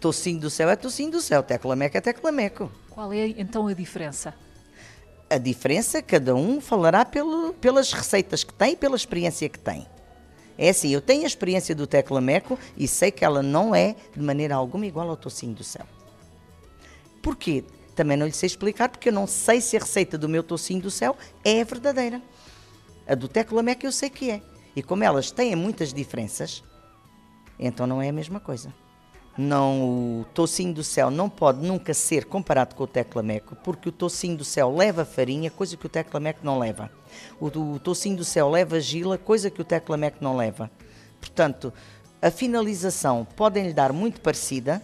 Tocinho 0.00 0.40
do 0.40 0.50
céu 0.50 0.68
é 0.68 0.74
tocinho 0.74 1.12
do 1.12 1.20
céu, 1.20 1.42
teclameco 1.42 1.96
é 1.96 2.00
teclameco. 2.00 2.70
Qual 2.90 3.12
é 3.12 3.28
então 3.28 3.68
a 3.68 3.72
diferença? 3.72 4.34
A 5.28 5.38
diferença, 5.38 6.02
cada 6.02 6.34
um 6.34 6.60
falará 6.60 7.04
pelo, 7.04 7.54
pelas 7.54 7.92
receitas 7.92 8.42
que 8.42 8.52
tem 8.52 8.72
e 8.72 8.76
pela 8.76 8.96
experiência 8.96 9.48
que 9.48 9.58
tem. 9.58 9.86
É 10.58 10.70
assim, 10.70 10.90
eu 10.90 11.00
tenho 11.00 11.22
a 11.22 11.26
experiência 11.26 11.74
do 11.74 11.86
teclameco 11.86 12.58
e 12.76 12.88
sei 12.88 13.10
que 13.10 13.24
ela 13.24 13.42
não 13.42 13.72
é 13.74 13.94
de 14.12 14.20
maneira 14.20 14.56
alguma 14.56 14.84
igual 14.86 15.08
ao 15.08 15.16
tocinho 15.16 15.54
do 15.54 15.62
céu. 15.62 15.86
Porquê? 17.22 17.64
Também 17.94 18.16
não 18.16 18.26
lhe 18.26 18.32
sei 18.32 18.46
explicar, 18.46 18.88
porque 18.88 19.08
eu 19.08 19.12
não 19.12 19.26
sei 19.26 19.60
se 19.60 19.76
a 19.76 19.80
receita 19.80 20.16
do 20.16 20.28
meu 20.28 20.42
tocinho 20.42 20.80
do 20.80 20.90
céu 20.90 21.16
é 21.44 21.62
verdadeira. 21.64 22.22
A 23.06 23.14
do 23.14 23.28
teclameco 23.28 23.84
eu 23.86 23.92
sei 23.92 24.10
que 24.10 24.30
é. 24.30 24.42
E 24.74 24.82
como 24.82 25.02
elas 25.02 25.30
têm 25.30 25.56
muitas 25.56 25.92
diferenças, 25.92 26.62
então 27.58 27.86
não 27.86 28.00
é 28.00 28.08
a 28.08 28.12
mesma 28.12 28.38
coisa. 28.38 28.72
Não, 29.36 30.20
o 30.20 30.24
tocinho 30.34 30.74
do 30.74 30.84
céu 30.84 31.10
não 31.10 31.28
pode 31.28 31.66
nunca 31.66 31.94
ser 31.94 32.24
comparado 32.24 32.74
com 32.74 32.84
o 32.84 32.86
teclameco, 32.86 33.56
porque 33.56 33.88
o 33.88 33.92
tocinho 33.92 34.36
do 34.36 34.44
céu 34.44 34.74
leva 34.74 35.04
farinha, 35.04 35.50
coisa 35.50 35.76
que 35.76 35.86
o 35.86 35.88
teclameco 35.88 36.40
não 36.42 36.58
leva. 36.58 36.90
O, 37.40 37.46
o 37.46 37.78
tocinho 37.78 38.16
do 38.16 38.24
céu 38.24 38.50
leva 38.50 38.80
gila, 38.80 39.16
coisa 39.16 39.50
que 39.50 39.60
o 39.60 39.64
teclameco 39.64 40.18
não 40.20 40.36
leva. 40.36 40.70
Portanto, 41.20 41.72
a 42.20 42.30
finalização 42.30 43.26
podem 43.36 43.68
lhe 43.68 43.72
dar 43.72 43.92
muito 43.92 44.20
parecida, 44.20 44.82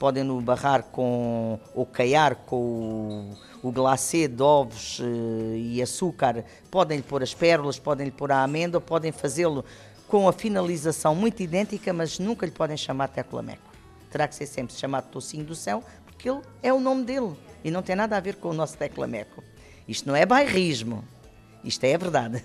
podem 0.00 0.24
no 0.24 0.40
barrar 0.40 0.84
com 0.84 1.60
ou 1.74 1.84
caiar 1.84 2.34
com 2.34 3.36
o, 3.62 3.68
o 3.68 3.70
glacê 3.70 4.26
de 4.26 4.42
ovos 4.42 4.98
eh, 4.98 5.58
e 5.58 5.82
açúcar, 5.82 6.42
podem 6.70 6.96
lhe 6.96 7.02
pôr 7.02 7.22
as 7.22 7.34
pérolas, 7.34 7.78
podem 7.78 8.06
lhe 8.06 8.10
pôr 8.10 8.32
a 8.32 8.42
amêndoa, 8.42 8.80
podem 8.80 9.12
fazê-lo 9.12 9.62
com 10.08 10.26
a 10.26 10.32
finalização 10.32 11.14
muito 11.14 11.42
idêntica, 11.42 11.92
mas 11.92 12.18
nunca 12.18 12.46
lhe 12.46 12.52
podem 12.52 12.78
chamar 12.78 13.08
teclameco. 13.08 13.70
Terá 14.10 14.26
que 14.26 14.34
ser 14.34 14.46
sempre 14.46 14.74
chamado 14.74 15.10
Tocinho 15.10 15.44
do 15.44 15.54
Céu, 15.54 15.84
porque 16.06 16.30
ele 16.30 16.40
é 16.62 16.72
o 16.72 16.80
nome 16.80 17.04
dele 17.04 17.36
e 17.62 17.70
não 17.70 17.82
tem 17.82 17.94
nada 17.94 18.16
a 18.16 18.20
ver 18.20 18.36
com 18.36 18.48
o 18.48 18.54
nosso 18.54 18.78
teclameco. 18.78 19.44
Isto 19.86 20.08
não 20.08 20.16
é 20.16 20.24
bairrismo, 20.24 21.04
isto 21.62 21.84
é 21.84 21.94
a 21.94 21.98
verdade. 21.98 22.42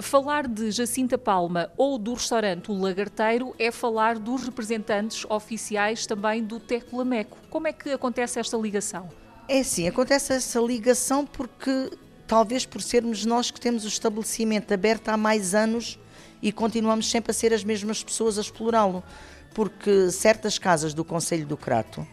Falar 0.00 0.48
de 0.48 0.70
Jacinta 0.70 1.18
Palma 1.18 1.70
ou 1.76 1.98
do 1.98 2.14
restaurante 2.14 2.70
O 2.70 2.78
Lagarteiro 2.80 3.54
é 3.58 3.70
falar 3.70 4.18
dos 4.18 4.44
representantes 4.44 5.26
oficiais 5.28 6.06
também 6.06 6.42
do 6.42 6.58
Teclameco. 6.58 7.36
Como 7.50 7.66
é 7.66 7.72
que 7.72 7.90
acontece 7.90 8.38
esta 8.38 8.56
ligação? 8.56 9.08
É 9.48 9.62
sim, 9.62 9.86
acontece 9.88 10.32
essa 10.32 10.60
ligação 10.60 11.26
porque 11.26 11.90
talvez 12.26 12.64
por 12.64 12.80
sermos 12.80 13.24
nós 13.24 13.50
que 13.50 13.60
temos 13.60 13.84
o 13.84 13.88
estabelecimento 13.88 14.72
aberto 14.72 15.08
há 15.08 15.16
mais 15.16 15.54
anos 15.54 15.98
e 16.40 16.52
continuamos 16.52 17.10
sempre 17.10 17.32
a 17.32 17.34
ser 17.34 17.52
as 17.52 17.64
mesmas 17.64 18.02
pessoas 18.02 18.38
a 18.38 18.40
explorá-lo, 18.40 19.02
porque 19.52 20.10
certas 20.10 20.58
casas 20.58 20.94
do 20.94 21.04
Conselho 21.04 21.44
do 21.44 21.56
Crato 21.56 22.06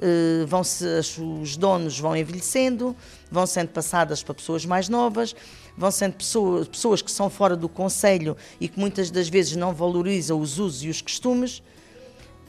eh, 0.00 0.44
vão 0.46 0.62
-se, 0.62 0.84
os 1.18 1.56
donos 1.56 1.98
vão 1.98 2.14
envelhecendo, 2.14 2.94
vão 3.30 3.46
sendo 3.46 3.68
passadas 3.68 4.22
para 4.22 4.34
pessoas 4.34 4.66
mais 4.66 4.88
novas, 4.88 5.34
vão 5.76 5.90
sendo 5.90 6.14
pessoas, 6.14 6.68
pessoas 6.68 7.02
que 7.02 7.10
são 7.10 7.28
fora 7.28 7.56
do 7.56 7.68
Conselho 7.68 8.36
e 8.60 8.68
que 8.68 8.78
muitas 8.78 9.10
das 9.10 9.28
vezes 9.28 9.56
não 9.56 9.72
valorizam 9.72 10.40
os 10.40 10.58
usos 10.58 10.82
e 10.82 10.88
os 10.88 11.00
costumes. 11.00 11.62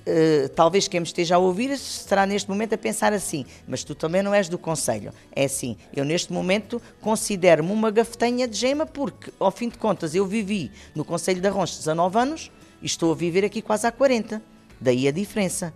Uh, 0.07 0.48
talvez 0.55 0.88
quem 0.88 1.01
me 1.01 1.05
esteja 1.05 1.36
a 1.36 1.38
ouvir 1.38 1.69
estará 1.69 2.25
neste 2.25 2.50
momento 2.50 2.72
a 2.72 2.77
pensar 2.77 3.12
assim, 3.12 3.46
mas 3.67 3.84
tu 3.84 3.93
também 3.93 4.24
não 4.24 4.34
és 4.34 4.48
do 4.48 4.57
Conselho. 4.57 5.12
É 5.36 5.43
assim, 5.43 5.75
eu 5.93 6.05
neste 6.05 6.31
momento 6.31 6.81
considero-me 7.01 7.72
uma 7.74 7.91
gafetenha 7.91 8.48
de 8.48 8.55
gema 8.55 8.86
porque, 8.86 9.34
ao 9.38 9.51
fim 9.51 9.67
de 9.67 9.77
contas, 9.77 10.15
eu 10.15 10.25
vivi 10.25 10.72
no 10.96 11.03
Conselho 11.03 11.41
de 11.41 11.48
Arrons 11.48 11.77
19 11.77 12.17
anos 12.17 12.51
e 12.81 12.86
estou 12.86 13.12
a 13.12 13.15
viver 13.15 13.43
aqui 13.43 13.62
quase 13.62 13.86
há 13.86 13.91
40. 13.91 14.41
Daí 14.79 15.10
a 15.10 15.12
diferença. 15.12 15.74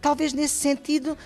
Talvez 0.00 0.32
nesse 0.32 0.54
sentido 0.54 1.16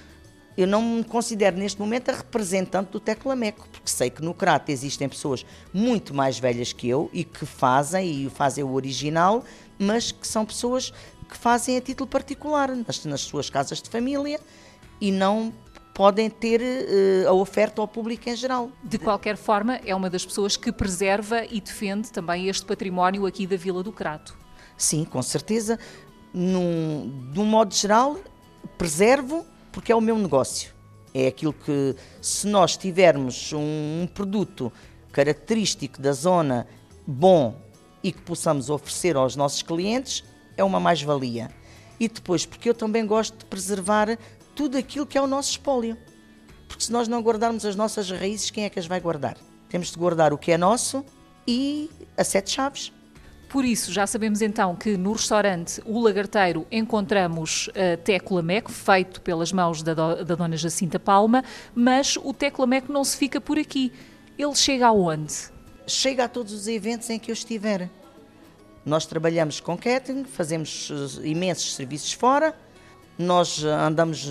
eu 0.56 0.66
não 0.66 0.80
me 0.80 1.04
considero 1.04 1.56
neste 1.56 1.78
momento 1.78 2.10
a 2.10 2.14
representante 2.14 2.90
do 2.92 2.98
Teclameco, 2.98 3.68
porque 3.68 3.90
sei 3.90 4.08
que 4.08 4.22
no 4.22 4.32
Crato 4.32 4.72
existem 4.72 5.08
pessoas 5.08 5.44
muito 5.72 6.14
mais 6.14 6.38
velhas 6.38 6.72
que 6.72 6.88
eu 6.88 7.10
e 7.12 7.24
que 7.24 7.44
fazem, 7.44 8.24
e 8.24 8.30
fazem 8.30 8.64
o 8.64 8.72
original, 8.72 9.44
mas 9.78 10.10
que 10.10 10.26
são 10.26 10.46
pessoas 10.46 10.92
que 11.28 11.36
fazem 11.36 11.76
a 11.76 11.80
título 11.80 12.08
particular, 12.08 12.70
nas, 12.74 13.04
nas 13.04 13.20
suas 13.20 13.50
casas 13.50 13.82
de 13.82 13.90
família 13.90 14.40
e 15.00 15.10
não 15.10 15.52
podem 15.92 16.28
ter 16.28 16.60
uh, 16.60 17.28
a 17.28 17.32
oferta 17.32 17.80
ao 17.80 17.88
público 17.88 18.28
em 18.28 18.36
geral. 18.36 18.70
De 18.82 18.98
qualquer 18.98 19.36
forma, 19.36 19.76
é 19.84 19.94
uma 19.94 20.10
das 20.10 20.24
pessoas 20.24 20.56
que 20.56 20.70
preserva 20.70 21.44
e 21.44 21.60
defende 21.60 22.10
também 22.10 22.48
este 22.48 22.64
património 22.64 23.26
aqui 23.26 23.46
da 23.46 23.56
Vila 23.56 23.82
do 23.82 23.92
Crato. 23.92 24.36
Sim, 24.76 25.04
com 25.04 25.22
certeza. 25.22 25.78
Num, 26.32 27.30
de 27.32 27.40
um 27.40 27.46
modo 27.46 27.74
geral, 27.74 28.18
preservo 28.76 29.46
porque 29.76 29.92
é 29.92 29.94
o 29.94 30.00
meu 30.00 30.16
negócio. 30.16 30.72
É 31.12 31.26
aquilo 31.26 31.52
que, 31.52 31.94
se 32.22 32.46
nós 32.46 32.78
tivermos 32.78 33.52
um, 33.52 33.58
um 33.58 34.06
produto 34.06 34.72
característico 35.12 36.00
da 36.00 36.12
zona 36.12 36.66
bom 37.06 37.60
e 38.02 38.10
que 38.10 38.22
possamos 38.22 38.70
oferecer 38.70 39.16
aos 39.16 39.36
nossos 39.36 39.60
clientes, 39.60 40.24
é 40.56 40.64
uma 40.64 40.80
mais-valia. 40.80 41.50
E 42.00 42.08
depois, 42.08 42.46
porque 42.46 42.70
eu 42.70 42.74
também 42.74 43.06
gosto 43.06 43.36
de 43.36 43.44
preservar 43.44 44.16
tudo 44.54 44.78
aquilo 44.78 45.04
que 45.04 45.18
é 45.18 45.20
o 45.20 45.26
nosso 45.26 45.50
espólio. 45.50 45.98
Porque 46.66 46.82
se 46.82 46.90
nós 46.90 47.06
não 47.06 47.20
guardarmos 47.20 47.66
as 47.66 47.76
nossas 47.76 48.10
raízes, 48.10 48.50
quem 48.50 48.64
é 48.64 48.70
que 48.70 48.78
as 48.78 48.86
vai 48.86 48.98
guardar? 48.98 49.36
Temos 49.68 49.90
de 49.90 49.98
guardar 49.98 50.32
o 50.32 50.38
que 50.38 50.52
é 50.52 50.56
nosso 50.56 51.04
e 51.46 51.90
a 52.16 52.24
sete 52.24 52.50
chaves. 52.50 52.94
Por 53.48 53.64
isso, 53.64 53.92
já 53.92 54.06
sabemos 54.06 54.42
então 54.42 54.74
que 54.74 54.96
no 54.96 55.12
restaurante 55.12 55.80
O 55.84 56.00
Lagarteiro 56.00 56.66
encontramos 56.70 57.68
uh, 57.68 57.96
teclameco, 58.02 58.72
feito 58.72 59.20
pelas 59.20 59.52
mãos 59.52 59.82
da, 59.82 59.94
do, 59.94 60.24
da 60.24 60.34
dona 60.34 60.56
Jacinta 60.56 60.98
Palma, 60.98 61.44
mas 61.74 62.16
o 62.16 62.32
teclameco 62.32 62.92
não 62.92 63.04
se 63.04 63.16
fica 63.16 63.40
por 63.40 63.58
aqui. 63.58 63.92
Ele 64.36 64.54
chega 64.54 64.88
aonde? 64.88 65.34
Chega 65.86 66.24
a 66.24 66.28
todos 66.28 66.52
os 66.52 66.66
eventos 66.66 67.08
em 67.08 67.18
que 67.18 67.30
eu 67.30 67.32
estiver. 67.32 67.88
Nós 68.84 69.06
trabalhamos 69.06 69.60
com 69.60 69.76
catering, 69.76 70.24
fazemos 70.24 70.90
uh, 70.90 71.24
imensos 71.24 71.74
serviços 71.74 72.12
fora, 72.12 72.54
nós 73.18 73.62
uh, 73.62 73.68
andamos 73.68 74.28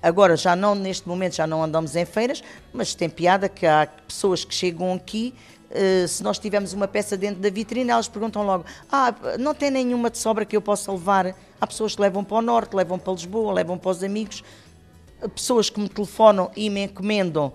Agora, 0.00 0.36
já 0.36 0.54
não, 0.54 0.76
neste 0.76 1.08
momento, 1.08 1.34
já 1.34 1.46
não 1.46 1.62
andamos 1.62 1.96
em 1.96 2.04
feiras, 2.04 2.42
mas 2.72 2.94
tem 2.94 3.10
piada 3.10 3.48
que 3.48 3.66
há 3.66 3.88
pessoas 4.06 4.44
que 4.44 4.54
chegam 4.54 4.94
aqui 4.94 5.34
Uh, 5.70 6.08
se 6.08 6.22
nós 6.22 6.38
tivermos 6.38 6.72
uma 6.72 6.88
peça 6.88 7.16
dentro 7.16 7.40
da 7.42 7.50
vitrine, 7.50 7.90
elas 7.90 8.08
perguntam 8.08 8.42
logo: 8.44 8.64
Ah, 8.90 9.14
não 9.38 9.54
tem 9.54 9.70
nenhuma 9.70 10.08
de 10.08 10.18
sobra 10.18 10.44
que 10.44 10.56
eu 10.56 10.62
possa 10.62 10.90
levar? 10.90 11.34
Há 11.60 11.66
pessoas 11.66 11.94
que 11.94 12.00
levam 12.00 12.24
para 12.24 12.38
o 12.38 12.42
norte, 12.42 12.74
levam 12.74 12.98
para 12.98 13.12
Lisboa, 13.12 13.52
levam 13.52 13.76
para 13.76 13.90
os 13.90 14.02
amigos, 14.02 14.42
pessoas 15.34 15.68
que 15.68 15.78
me 15.78 15.88
telefonam 15.88 16.50
e 16.56 16.70
me 16.70 16.84
encomendam. 16.84 17.52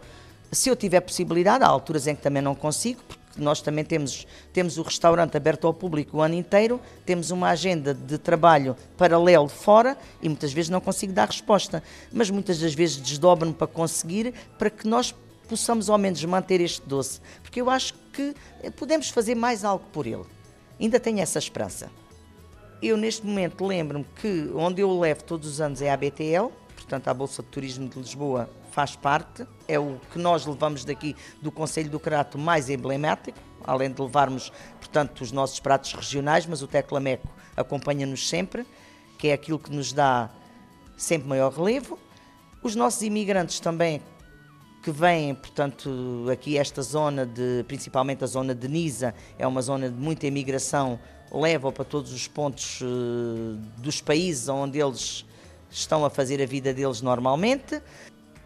Se 0.52 0.70
eu 0.70 0.76
tiver 0.76 1.02
possibilidade, 1.02 1.64
há 1.64 1.68
alturas 1.68 2.06
em 2.06 2.16
que 2.16 2.22
também 2.22 2.42
não 2.42 2.54
consigo, 2.54 3.02
porque 3.08 3.22
nós 3.38 3.62
também 3.62 3.84
temos, 3.84 4.28
temos 4.52 4.78
o 4.78 4.84
restaurante 4.84 5.36
aberto 5.36 5.66
ao 5.66 5.74
público 5.74 6.18
o 6.18 6.22
ano 6.22 6.36
inteiro, 6.36 6.80
temos 7.06 7.32
uma 7.32 7.50
agenda 7.50 7.94
de 7.94 8.20
trabalho 8.20 8.76
paralelo 8.96 9.48
fora 9.48 9.98
e 10.22 10.30
muitas 10.30 10.54
vezes 10.54 10.70
não 10.70 10.80
consigo 10.80 11.12
dar 11.12 11.28
resposta. 11.28 11.82
Mas 12.12 12.30
muitas 12.30 12.60
das 12.60 12.76
vezes 12.76 12.98
desdobro-me 12.98 13.54
para 13.54 13.66
conseguir, 13.66 14.34
para 14.60 14.70
que 14.70 14.88
nós 14.88 15.16
possamos 15.54 15.90
ao 15.90 15.98
menos 15.98 16.24
manter 16.26 16.60
este 16.62 16.82
doce, 16.88 17.22
porque 17.42 17.62
eu 17.62 17.70
acho 17.70 17.94
que 18.12 18.34
podemos 18.76 19.10
fazer 19.10 19.36
mais 19.36 19.64
algo 19.64 19.86
por 19.92 20.08
ele. 20.08 20.26
Ainda 20.80 21.00
tenho 21.00 21.20
essa 21.20 21.38
esperança. 21.38 21.92
Eu 22.82 22.98
neste 22.98 23.26
momento 23.26 23.66
lembro-me 23.66 24.06
que 24.16 24.50
onde 24.56 24.82
eu 24.82 25.00
levo 25.00 25.24
todos 25.24 25.48
os 25.48 25.62
anos 25.62 25.82
é 25.82 25.92
a 25.92 25.96
BTL, 25.96 26.52
portanto 26.76 27.08
a 27.08 27.14
Bolsa 27.14 27.44
de 27.44 27.50
Turismo 27.50 27.88
de 27.88 28.00
Lisboa 28.00 28.50
faz 28.72 28.96
parte, 28.96 29.46
é 29.68 29.78
o 29.78 30.00
que 30.12 30.18
nós 30.18 30.46
levamos 30.46 30.84
daqui 30.84 31.16
do 31.40 31.52
Conselho 31.52 31.90
do 31.90 32.00
Crato 32.00 32.38
mais 32.40 32.70
emblemático, 32.70 33.38
além 33.64 33.92
de 33.92 34.02
levarmos, 34.02 34.52
portanto, 34.80 35.22
os 35.22 35.32
nossos 35.32 35.60
pratos 35.60 35.94
regionais, 35.94 36.48
mas 36.48 36.64
o 36.64 36.68
Teclameco 36.68 37.30
acompanha-nos 37.56 38.28
sempre, 38.28 38.66
que 39.20 39.28
é 39.28 39.34
aquilo 39.34 39.60
que 39.60 39.72
nos 39.72 39.94
dá 39.94 40.30
sempre 40.98 41.30
maior 41.30 41.54
relevo. 41.54 42.00
Os 42.64 42.76
nossos 42.76 43.04
imigrantes 43.04 43.60
também 43.60 44.02
que 44.84 44.92
vêm, 44.92 45.34
portanto, 45.34 46.26
aqui 46.30 46.58
esta 46.58 46.82
zona 46.82 47.26
de, 47.26 47.64
principalmente 47.70 48.22
a 48.22 48.28
zona 48.28 48.54
de 48.54 48.68
Nisa, 48.68 49.16
é 49.40 49.48
uma 49.48 49.62
zona 49.62 49.90
de 49.90 49.96
muita 49.96 50.28
imigração, 50.28 51.00
leva 51.32 51.72
para 51.72 51.86
todos 51.86 52.12
os 52.12 52.28
pontos 52.28 52.82
uh, 52.82 53.56
dos 53.78 54.02
países 54.02 54.50
onde 54.50 54.80
eles 54.80 55.26
estão 55.72 56.04
a 56.04 56.10
fazer 56.10 56.42
a 56.42 56.46
vida 56.46 56.74
deles 56.74 57.02
normalmente. 57.02 57.82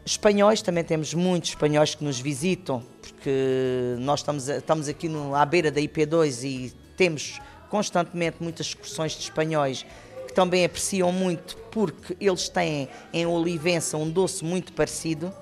Espanhóis, 0.06 0.62
também 0.62 0.84
temos 0.84 1.12
muitos 1.16 1.50
espanhóis 1.50 1.96
que 1.96 2.04
nos 2.04 2.20
visitam, 2.20 2.84
porque 3.02 3.96
nós 3.98 4.20
estamos, 4.20 4.48
estamos 4.48 4.88
aqui 4.88 5.10
no, 5.10 5.34
à 5.34 5.44
beira 5.44 5.72
da 5.72 5.82
IP2 5.82 6.44
e 6.44 6.74
temos 6.96 7.42
constantemente 7.68 8.38
muitas 8.40 8.68
excursões 8.68 9.14
de 9.14 9.24
espanhóis 9.24 9.84
também 10.38 10.64
apreciam 10.64 11.12
muito 11.12 11.58
porque 11.72 12.16
eles 12.22 12.48
têm 12.48 12.88
em 13.12 13.26
Olivença 13.26 13.98
um 13.98 14.08
doce 14.08 14.46
muito 14.46 14.72
parecido, 14.72 15.34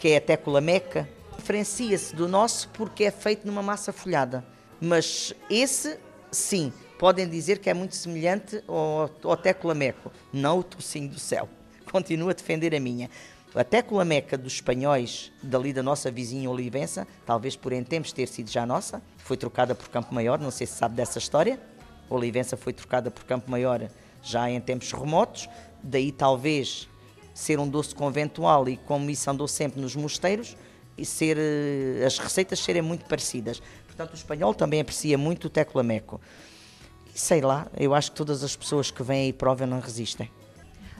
que 0.00 0.08
é 0.08 0.16
a 0.16 0.20
técula 0.20 0.62
meca. 0.62 1.06
Diferencia-se 1.36 2.16
do 2.16 2.26
nosso 2.26 2.70
porque 2.70 3.04
é 3.04 3.10
feito 3.10 3.46
numa 3.46 3.62
massa 3.62 3.92
folhada. 3.92 4.42
Mas 4.80 5.34
esse, 5.50 5.98
sim, 6.32 6.72
podem 6.98 7.28
dizer 7.28 7.58
que 7.58 7.68
é 7.68 7.74
muito 7.74 7.94
semelhante 7.94 8.64
ao, 8.66 9.10
ao 9.22 9.36
técula 9.36 9.74
meco, 9.74 10.10
não 10.32 10.60
o 10.60 10.62
tocinho 10.62 11.10
do 11.10 11.18
céu. 11.18 11.46
Continuo 11.92 12.30
a 12.30 12.32
defender 12.32 12.74
a 12.74 12.80
minha. 12.80 13.10
A 13.54 13.62
técula 13.62 14.04
meca 14.04 14.38
dos 14.38 14.54
espanhóis, 14.54 15.30
dali 15.42 15.72
da 15.72 15.82
nossa 15.82 16.10
vizinha 16.10 16.48
Olivença, 16.48 17.06
talvez 17.26 17.54
por 17.54 17.72
em 17.72 17.84
tempos 17.84 18.12
ter 18.12 18.26
sido 18.26 18.48
já 18.48 18.64
nossa, 18.64 19.02
foi 19.18 19.36
trocada 19.36 19.74
por 19.74 19.88
Campo 19.88 20.14
Maior, 20.14 20.38
não 20.38 20.50
sei 20.50 20.66
se 20.66 20.74
sabe 20.74 20.94
dessa 20.94 21.18
história. 21.18 21.60
Olivença 22.08 22.56
foi 22.56 22.72
trocada 22.72 23.10
por 23.10 23.24
Campo 23.24 23.50
Maior 23.50 23.86
já 24.22 24.48
em 24.48 24.60
tempos 24.60 24.92
remotos, 24.92 25.48
daí 25.82 26.12
talvez 26.12 26.88
ser 27.40 27.58
um 27.58 27.68
doce 27.68 27.94
conventual 27.94 28.68
e 28.68 28.76
como 28.76 29.08
isso 29.10 29.30
andou 29.30 29.48
sempre 29.48 29.80
nos 29.80 29.96
mosteiros, 29.96 30.56
e 30.96 31.04
ser, 31.06 31.38
eh, 31.38 32.04
as 32.04 32.18
receitas 32.18 32.58
serem 32.60 32.82
muito 32.82 33.06
parecidas. 33.06 33.62
Portanto, 33.86 34.12
o 34.12 34.14
espanhol 34.14 34.54
também 34.54 34.80
aprecia 34.80 35.16
muito 35.16 35.46
o 35.46 35.50
técula 35.50 35.82
meco. 35.82 36.20
E 37.14 37.18
sei 37.18 37.40
lá, 37.40 37.66
eu 37.78 37.94
acho 37.94 38.10
que 38.10 38.16
todas 38.18 38.44
as 38.44 38.54
pessoas 38.54 38.90
que 38.90 39.02
vêm 39.02 39.30
e 39.30 39.32
provam 39.32 39.66
não 39.66 39.80
resistem. 39.80 40.30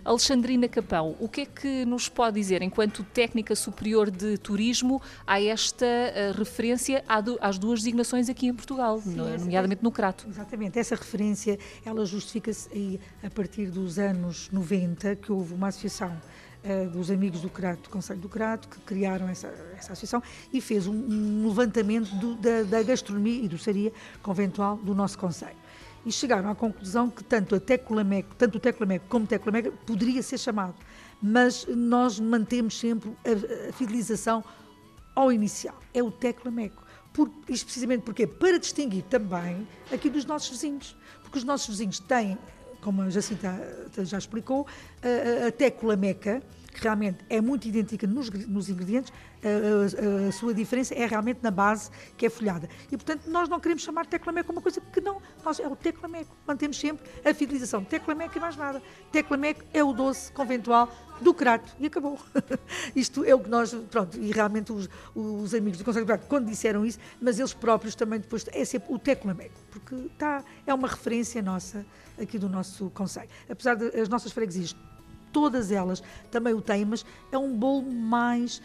Alexandrina 0.05 0.69
Capão, 0.69 1.17
o 1.21 1.29
que 1.29 1.43
é 1.43 1.47
que 1.47 1.85
nos 1.85 2.09
pode 2.09 2.41
dizer, 2.41 2.63
enquanto 2.63 3.05
técnica 3.05 3.55
superior 3.55 4.11
de 4.11 4.39
turismo, 4.39 5.01
a 5.27 5.41
esta 5.41 5.87
uh, 5.87 6.39
referência 6.39 7.05
às 7.41 7.59
duas 7.59 7.81
designações 7.81 8.29
aqui 8.29 8.47
em 8.47 8.55
Portugal, 8.55 9.01
Sim, 9.01 9.15
no, 9.15 9.39
nomeadamente 9.39 9.83
no 9.83 9.91
Crato? 9.91 10.27
Exatamente, 10.29 10.79
essa 10.79 10.95
referência 10.95 11.59
ela 11.85 12.05
justifica-se 12.05 13.01
a 13.23 13.31
partir 13.31 13.71
dos 13.71 13.99
anos 13.99 14.51
90, 14.51 15.17
que 15.17 15.31
houve 15.31 15.55
uma 15.55 15.69
associação 15.69 16.17
uh, 16.65 16.91
dos 16.91 17.11
amigos 17.11 17.41
do 17.41 17.51
Crato, 17.51 17.83
do 17.83 17.91
Conselho 17.91 18.21
do 18.21 18.29
Crato, 18.29 18.69
que 18.69 18.81
criaram 18.81 19.29
essa, 19.29 19.49
essa 19.77 19.93
associação 19.93 20.23
e 20.53 20.61
fez 20.61 20.87
um, 20.87 20.95
um 20.95 21.49
levantamento 21.49 22.11
do, 22.17 22.35
da, 22.37 22.63
da 22.63 22.83
gastronomia 22.83 23.45
e 23.45 23.49
doçaria 23.49 23.93
conventual 24.23 24.77
do 24.77 24.95
nosso 24.95 25.19
Conselho 25.19 25.60
e 26.05 26.13
chegaram 26.13 26.51
à 26.51 26.55
conclusão 26.55 27.11
que 27.11 27.23
tanto, 27.23 27.55
a 27.55 27.61
teclameco, 27.61 28.35
tanto 28.37 28.57
o 28.57 28.61
teclameco 28.61 29.07
como 29.09 29.25
o 29.25 29.29
teclameco 29.29 29.73
poderia 29.87 30.23
ser 30.23 30.39
chamado, 30.39 30.75
mas 31.23 31.67
nós 31.67 32.19
mantemos 32.19 32.79
sempre 32.79 33.11
a, 33.25 33.69
a 33.69 33.73
fidelização 33.73 34.43
ao 35.15 35.31
inicial, 35.31 35.79
é 35.93 36.03
o 36.03 36.11
teclameco. 36.11 36.83
Por, 37.13 37.31
isto 37.49 37.65
precisamente 37.65 38.03
porque 38.03 38.27
para 38.27 38.59
distinguir 38.59 39.03
também 39.05 39.67
aqui 39.93 40.09
dos 40.09 40.25
nossos 40.25 40.49
vizinhos, 40.49 40.97
porque 41.23 41.39
os 41.39 41.45
nossos 41.45 41.69
vizinhos 41.69 41.99
têm, 41.99 42.39
como 42.81 43.03
a 43.03 43.11
Jacinta 43.11 43.59
já 43.99 44.17
explicou, 44.17 44.67
a, 45.03 45.45
a, 45.45 45.49
a 45.49 45.53
tecla 45.53 45.97
meca, 45.97 46.43
que 46.71 46.83
realmente 46.83 47.19
é 47.29 47.41
muito 47.41 47.67
idêntica 47.67 48.07
nos, 48.07 48.31
nos 48.31 48.69
ingredientes, 48.69 49.13
a, 49.43 50.27
a, 50.27 50.29
a, 50.29 50.33
sua 50.33 50.55
diferença 50.55 50.95
é 50.95 51.07
realmente 51.07 51.41
na 51.43 51.51
base 51.51 51.91
que 52.17 52.27
é 52.27 52.31
folhada. 52.31 52.69
E, 52.87 52.97
portanto, 52.97 53.29
nós 53.29 53.49
não 53.49 53.59
queremos 53.59 53.83
chamar 53.83 54.07
teclameco 54.07 54.53
uma 54.53 54.61
coisa 54.61 54.81
que 54.81 55.01
não, 55.01 55.21
nós, 55.45 55.59
é 55.59 55.67
o 55.67 55.75
teclameco. 55.75 56.35
Mantemos 56.47 56.79
sempre 56.79 57.05
a 57.25 57.35
fidelização. 57.35 57.85
Teclameco 57.85 58.37
e 58.37 58.41
mais 58.41 58.57
nada. 58.57 58.83
Teclameco 59.11 59.65
é 59.73 59.83
o 59.83 59.93
doce 59.93 60.31
conventual 60.33 60.89
do 61.21 61.35
Crato. 61.35 61.75
E 61.79 61.87
acabou. 61.87 62.19
Isto 62.95 63.25
é 63.25 63.35
o 63.35 63.41
que 63.41 63.49
nós, 63.49 63.75
pronto, 63.91 64.19
e 64.19 64.31
realmente 64.31 64.73
os, 64.73 64.89
os 65.15 65.55
amigos 65.55 65.79
do 65.79 65.85
Conselho 65.85 66.05
do 66.05 66.09
Crato, 66.09 66.27
quando 66.29 66.47
disseram 66.47 66.85
isso, 66.85 66.99
mas 67.21 67.39
eles 67.39 67.53
próprios 67.53 67.95
também 67.95 68.21
depois, 68.21 68.45
é 68.53 68.65
sempre 68.65 68.93
o 68.93 68.99
teclameco, 68.99 69.55
porque 69.71 69.95
está, 69.95 70.45
é 70.67 70.73
uma 70.73 70.89
referência 70.89 71.43
nossa 71.43 71.85
aqui 72.21 72.39
do 72.39 72.49
nosso 72.49 72.91
Conselho. 72.91 73.29
Apesar 73.49 73.75
das 73.77 74.09
nossas 74.09 74.33
freguesias 74.33 74.75
todas 75.33 75.71
elas 75.71 76.03
também 76.31 76.55
o 76.55 76.61
têm, 76.61 76.85
mas 76.85 77.05
é 77.31 77.39
um 77.39 77.57
bolo 77.57 77.91
mais, 77.91 78.61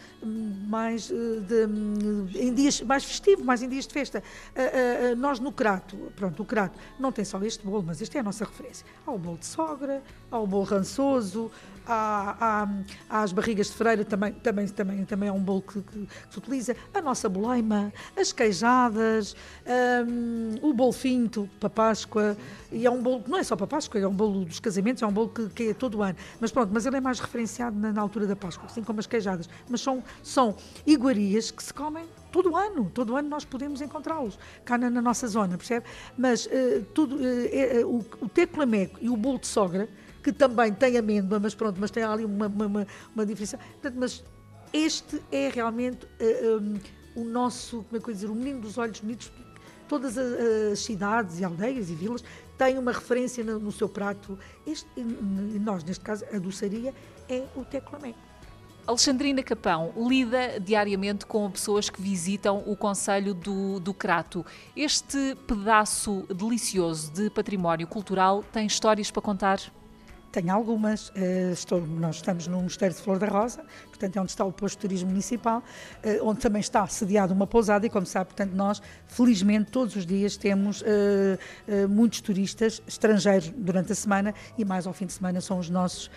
mais, 0.68 1.12
eh, 1.12 1.40
de, 1.42 2.40
em 2.40 2.54
dias, 2.54 2.82
mais 2.82 3.04
festivo, 3.04 3.44
mais 3.44 3.62
em 3.62 3.70
dias 3.70 3.88
de 3.88 3.94
festa. 3.94 4.24
Uh, 4.56 5.14
uh, 5.14 5.16
nós 5.16 5.40
no 5.40 5.52
Crato, 5.52 5.98
pronto, 6.16 6.42
o 6.44 6.46
Crato 6.46 6.78
não 7.00 7.12
tem 7.12 7.26
só 7.26 7.42
este 7.44 7.66
bolo, 7.66 7.84
mas 7.84 8.02
este 8.02 8.18
é 8.18 8.20
a 8.20 8.24
nossa 8.24 8.46
referência. 8.46 8.86
Há 9.06 9.12
o 9.12 9.18
bolo 9.18 9.38
de 9.38 9.46
sogra, 9.46 10.04
há 10.32 10.40
o 10.40 10.48
bolo 10.48 10.64
rançoso, 10.64 11.52
há, 11.86 12.36
há, 12.40 12.70
há, 13.10 13.24
as 13.24 13.32
barrigas 13.32 13.68
de 13.68 13.74
freira, 13.74 14.04
também, 14.04 14.34
também, 14.34 14.68
também, 14.68 15.06
também 15.06 15.30
é 15.30 15.32
um 15.32 15.42
bolo 15.42 15.62
que, 15.62 15.82
que, 15.82 16.00
que 16.06 16.08
se 16.30 16.38
utiliza, 16.38 16.76
a 16.94 17.02
nossa 17.02 17.30
boleima, 17.30 17.92
as 18.16 18.32
queijadas, 18.32 19.36
um, 20.08 20.68
o 20.68 20.74
bolo 20.74 20.92
finto 20.92 21.50
para 21.60 21.70
Páscoa, 21.70 22.38
e 22.72 22.86
é 22.86 22.92
um 22.92 23.02
bolo, 23.02 23.24
não 23.28 23.38
é 23.38 23.44
só 23.44 23.56
para 23.56 23.68
Páscoa, 23.68 24.00
é 24.00 24.08
um 24.08 24.14
bolo 24.14 24.46
dos 24.46 24.60
casamentos, 24.60 25.02
é 25.02 25.08
um 25.08 25.12
bolo 25.12 25.30
que, 25.30 25.50
que 25.50 25.70
é 25.70 25.74
todo 25.74 26.02
ano, 26.02 26.18
mas 26.40 26.52
pronto, 26.52 26.70
mas 26.74 26.86
ele 26.86 26.98
é 26.98 27.02
mais 27.02 27.20
referenciado 27.20 27.78
na, 27.78 27.92
na, 27.92 28.02
altura 28.02 28.28
da 28.28 28.36
Páscoa, 28.36 28.66
assim 28.66 28.84
como 28.84 29.00
as 29.00 29.08
queijadas, 29.08 29.50
mas 29.70 29.82
são, 29.82 30.04
são 30.24 30.56
iguarias 30.86 31.52
que 31.52 31.64
se 31.64 31.74
comem 31.74 32.06
todo 32.32 32.52
o 32.52 32.58
ano, 32.58 32.92
todo 32.94 33.14
o 33.14 33.16
ano 33.16 33.30
nós 33.30 33.46
podemos 33.46 33.82
encontrá-los 33.82 34.38
cá 34.66 34.78
na, 34.78 34.90
na, 34.90 35.02
nossa 35.02 35.26
zona, 35.28 35.58
percebe? 35.58 35.86
Mas 36.18 36.46
uh, 36.48 36.84
tudo, 36.94 37.16
uh, 37.16 37.50
é, 37.52 37.86
o, 37.86 38.04
o 38.20 38.28
teclameco 38.28 38.98
e 39.02 39.10
o 39.10 39.16
bolo 39.16 39.40
de 39.40 39.48
sogra, 39.48 39.88
que 40.26 40.34
também 40.34 40.74
tem 40.74 40.98
amêndoa, 40.98 41.40
mas 41.40 41.54
pronto, 41.54 41.78
mas 41.80 41.92
tem 41.92 42.02
ali 42.02 42.26
uma, 42.26 42.48
uma, 42.48 42.88
uma 43.14 43.26
diferença. 43.28 43.60
Portanto, 43.74 43.96
mas 44.00 44.24
este 44.74 45.22
é 45.32 45.50
realmente 45.50 46.04
uh, 46.04 46.10
eh, 46.20 46.60
um, 47.16 47.22
o 47.22 47.24
nosso, 47.24 47.84
como 47.84 47.98
é 47.98 48.04
que 48.04 48.10
eu 48.10 48.14
dizer, 48.16 48.28
o 48.32 48.34
menino 48.34 48.60
dos 48.60 48.76
olhos 48.80 49.00
bonitos. 49.00 49.32
Todas 49.88 50.18
as, 50.18 50.72
as 50.74 50.80
cidades 50.80 51.40
e 51.40 51.44
aldeias 51.46 51.92
e 51.92 51.94
vilas 51.94 52.24
têm 52.58 52.80
uma 52.80 52.92
referência 52.92 53.44
no, 53.44 53.60
no 53.60 53.72
seu 53.72 53.88
prato. 53.88 54.36
Este, 54.66 54.90
nós, 55.00 55.84
neste 55.84 56.04
caso, 56.04 56.26
a 56.34 56.40
doçaria 56.40 56.92
é 57.30 57.44
o 57.56 57.64
teclameco. 57.64 58.18
Alexandrina 58.88 59.44
Capão 59.44 59.94
lida 59.96 60.60
diariamente 60.60 61.28
com 61.28 61.52
pessoas 61.52 61.88
que 61.88 62.02
visitam 62.02 62.64
o 62.66 62.76
Conselho 62.76 63.36
do, 63.36 63.80
do 63.80 63.94
Crato. 63.94 64.44
Este 64.76 65.38
pedaço 65.46 66.26
delicioso 66.36 67.12
de 67.12 67.30
património 67.30 67.86
cultural 67.86 68.44
tem 68.52 68.66
histórias 68.66 69.12
para 69.12 69.22
contar? 69.22 69.60
Tenho 70.36 70.54
algumas. 70.54 71.08
Uh, 71.12 71.54
estou, 71.54 71.80
nós 71.88 72.18
estamos 72.18 72.46
no 72.46 72.62
Mosteiro 72.62 72.94
de 72.94 73.00
Flor 73.00 73.18
da 73.18 73.26
Rosa, 73.26 73.64
portanto 73.88 74.18
é 74.18 74.20
onde 74.22 74.32
está 74.32 74.44
o 74.44 74.52
posto 74.52 74.76
de 74.76 74.82
turismo 74.82 75.08
municipal, 75.08 75.60
uh, 75.60 76.28
onde 76.28 76.42
também 76.42 76.60
está 76.60 76.86
sediada 76.88 77.34
uma 77.34 77.48
pousada 77.48 77.86
e, 77.86 77.90
como 77.90 78.06
sabe, 78.06 78.26
portanto 78.26 78.52
nós, 78.52 78.82
felizmente, 79.08 79.72
todos 79.72 79.96
os 79.96 80.06
dias 80.06 80.36
temos 80.36 80.82
uh, 80.82 81.88
muitos 81.88 82.20
turistas 82.20 82.84
estrangeiros 82.86 83.50
durante 83.56 83.94
a 83.94 83.96
semana 83.96 84.36
e 84.58 84.66
mais 84.66 84.86
ao 84.86 84.92
fim 84.92 85.06
de 85.06 85.14
semana 85.14 85.40
são 85.40 85.58
os 85.58 85.70
nossos 85.70 86.12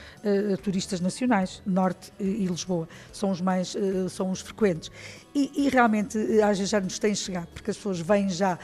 turistas 0.62 1.00
nacionais, 1.00 1.62
Norte 1.64 2.12
e 2.18 2.44
Lisboa, 2.44 2.88
são 3.12 3.30
os 3.30 3.40
mais, 3.40 3.76
são 4.10 4.32
os 4.32 4.40
frequentes. 4.40 4.90
E, 5.34 5.66
e 5.66 5.68
realmente, 5.68 6.18
às 6.40 6.58
vezes 6.58 6.70
já 6.70 6.80
nos 6.80 6.98
têm 6.98 7.14
chegado, 7.14 7.46
porque 7.48 7.70
as 7.70 7.76
pessoas 7.76 8.00
vêm 8.00 8.28
já 8.28 8.58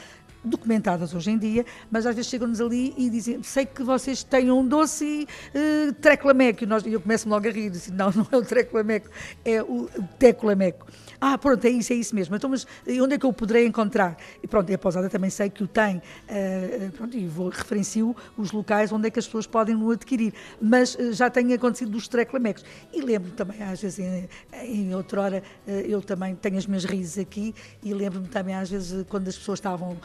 documentadas 0.45 1.13
hoje 1.13 1.31
em 1.31 1.37
dia, 1.37 1.65
mas 1.89 2.05
às 2.05 2.15
vezes 2.15 2.29
chegam-nos 2.29 2.61
ali 2.61 2.93
e 2.97 3.09
dizem, 3.09 3.41
sei 3.43 3.65
que 3.65 3.83
vocês 3.83 4.23
têm 4.23 4.51
um 4.51 4.65
doce 4.65 5.27
uh, 5.53 5.93
treclameco, 5.93 6.63
e, 6.63 6.67
nós, 6.67 6.85
eu 6.85 7.01
começo 7.01 7.27
logo 7.27 7.47
a 7.47 7.51
rir, 7.51 7.69
disse, 7.69 7.91
não, 7.91 8.11
não 8.11 8.27
é 8.31 8.37
o 8.37 8.41
treclameco, 8.43 9.09
é 9.43 9.61
o 9.61 9.89
teclameco. 10.17 10.85
Ah, 11.19 11.37
pronto, 11.37 11.65
é 11.65 11.69
isso, 11.69 11.93
é 11.93 11.95
isso 11.95 12.13
mesmo. 12.13 12.35
Então, 12.35 12.49
mas 12.49 12.67
onde 13.01 13.15
é 13.15 13.17
que 13.17 13.25
eu 13.25 13.33
poderei 13.33 13.65
encontrar? 13.65 14.17
E 14.43 14.47
pronto, 14.47 14.69
e 14.69 14.75
a 14.75 14.77
pousada 14.77 15.09
também 15.09 15.29
sei 15.29 15.49
que 15.49 15.63
o 15.63 15.67
tem, 15.67 15.97
uh, 15.97 16.91
pronto, 16.91 17.17
e 17.17 17.25
vou, 17.25 17.49
referencio 17.49 18.15
os 18.37 18.51
locais 18.51 18.91
onde 18.91 19.07
é 19.07 19.09
que 19.09 19.19
as 19.19 19.25
pessoas 19.25 19.47
podem 19.47 19.75
o 19.75 19.91
adquirir, 19.91 20.33
mas 20.61 20.95
uh, 20.95 21.13
já 21.13 21.29
tem 21.29 21.53
acontecido 21.53 21.91
dos 21.91 22.07
treclamecos. 22.07 22.63
E 22.93 23.01
lembro-me 23.01 23.35
também, 23.35 23.61
às 23.63 23.81
vezes, 23.81 23.99
em, 23.99 24.29
em 24.63 24.93
outra 24.93 25.21
hora, 25.21 25.43
uh, 25.67 25.71
eu 25.71 26.01
também 26.01 26.35
tenho 26.35 26.57
as 26.57 26.67
minhas 26.67 26.85
rises 26.85 27.17
aqui, 27.17 27.55
e 27.81 27.93
lembro-me 27.93 28.27
também, 28.27 28.55
às 28.55 28.69
vezes, 28.69 29.05
quando 29.07 29.27
as 29.27 29.37
pessoas 29.37 29.59
estavam 29.59 29.97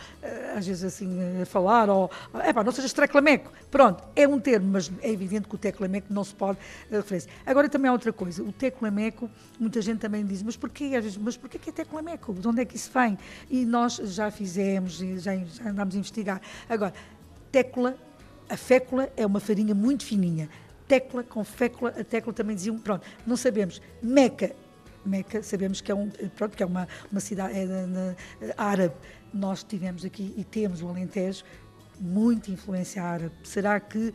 às 0.57 0.67
vezes 0.67 0.85
assim 0.85 1.41
a 1.41 1.47
falar, 1.47 1.89
ou 1.89 2.11
é 2.43 2.53
pá, 2.53 2.63
não 2.63 2.73
sejas 2.73 2.93
treclameco. 2.93 3.53
Pronto, 3.71 4.03
é 4.15 4.27
um 4.27 4.39
termo, 4.39 4.69
mas 4.73 4.91
é 5.03 5.11
evidente 5.11 5.49
que 5.49 5.55
o 5.55 5.59
teclameco 5.59 6.13
não 6.13 6.25
se 6.25 6.35
pode 6.35 6.59
uh, 6.91 6.97
referir. 6.97 7.25
Agora 7.45 7.69
também 7.69 7.89
há 7.89 7.93
outra 7.93 8.13
coisa, 8.13 8.43
o 8.43 8.53
teclameco, 8.53 9.31
muita 9.59 9.81
gente 9.81 9.99
também 9.99 10.25
diz, 10.25 10.43
mas 10.43 10.57
porquê? 10.57 10.93
Às 10.97 11.05
vezes, 11.05 11.17
mas 11.17 11.37
porquê 11.37 11.59
que 11.59 11.71
é 11.71 11.73
teclameco? 11.73 12.35
De 12.35 12.47
onde 12.47 12.63
é 12.63 12.65
que 12.65 12.77
isso 12.77 12.91
vem? 12.93 13.19
E 13.49 13.65
nós 13.65 13.97
já 13.97 14.31
fizemos, 14.31 14.95
já, 14.95 15.37
já 15.37 15.69
andámos 15.69 15.95
a 15.95 15.99
investigar. 15.99 16.41
Agora, 16.69 16.93
tecla, 17.51 17.97
a 18.49 18.57
fécula 18.57 19.11
é 19.17 19.25
uma 19.25 19.41
farinha 19.41 19.75
muito 19.75 20.05
fininha. 20.05 20.49
Tecla 20.87 21.23
com 21.23 21.45
fécula, 21.45 21.95
a 21.99 22.03
tecla 22.03 22.33
também 22.33 22.57
diziam, 22.57 22.79
pronto, 22.79 23.07
não 23.27 23.37
sabemos. 23.37 23.81
Meca, 24.03 24.53
Meca, 25.05 25.43
sabemos 25.43 25.81
que 25.81 25.91
é, 25.91 25.95
um, 25.95 26.09
pronto, 26.37 26.57
que 26.57 26.63
é 26.63 26.67
uma, 26.67 26.87
uma 27.11 27.21
cidade 27.21 27.59
é, 27.59 27.65
na, 27.65 28.15
árabe. 28.57 28.95
Nós 29.33 29.63
tivemos 29.63 30.05
aqui 30.05 30.35
e 30.37 30.45
temos 30.45 30.83
o 30.83 30.89
Alentejo, 30.89 31.45
muita 31.99 32.51
influência 32.51 33.03
árabe. 33.03 33.33
Será 33.43 33.79
que 33.81 34.13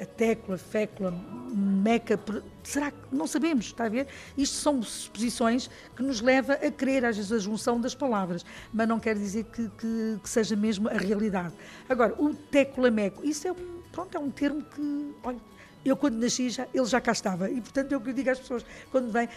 a 0.00 0.06
tecla, 0.06 0.56
fécula, 0.56 1.10
meca, 1.52 2.18
será 2.62 2.90
que 2.90 2.98
não 3.10 3.26
sabemos, 3.26 3.66
está 3.66 3.86
a 3.86 3.88
ver? 3.88 4.06
Isto 4.36 4.56
são 4.56 4.82
suposições 4.82 5.68
que 5.96 6.02
nos 6.02 6.20
leva 6.20 6.54
a 6.54 6.70
crer 6.70 7.04
às 7.04 7.16
vezes 7.16 7.32
a 7.32 7.38
junção 7.38 7.80
das 7.80 7.94
palavras, 7.94 8.46
mas 8.72 8.86
não 8.86 9.00
quer 9.00 9.16
dizer 9.16 9.44
que, 9.44 9.68
que, 9.70 10.18
que 10.22 10.28
seja 10.28 10.54
mesmo 10.54 10.88
a 10.88 10.94
realidade. 10.94 11.52
Agora, 11.88 12.14
o 12.16 12.32
teclameco, 12.32 13.26
isso 13.26 13.48
é 13.48 13.52
um, 13.52 13.82
pronto, 13.90 14.16
é 14.16 14.20
um 14.20 14.30
termo 14.30 14.62
que, 14.62 15.14
olha, 15.24 15.40
eu 15.84 15.96
quando 15.96 16.16
nasci 16.16 16.50
já, 16.50 16.66
ele 16.72 16.86
já 16.86 17.00
cá 17.00 17.12
estava 17.12 17.50
e 17.50 17.60
portanto 17.60 17.94
o 17.94 18.00
que 18.00 18.10
eu 18.10 18.14
digo 18.14 18.30
às 18.30 18.38
pessoas 18.38 18.64
quando 18.90 19.10
vêm, 19.10 19.28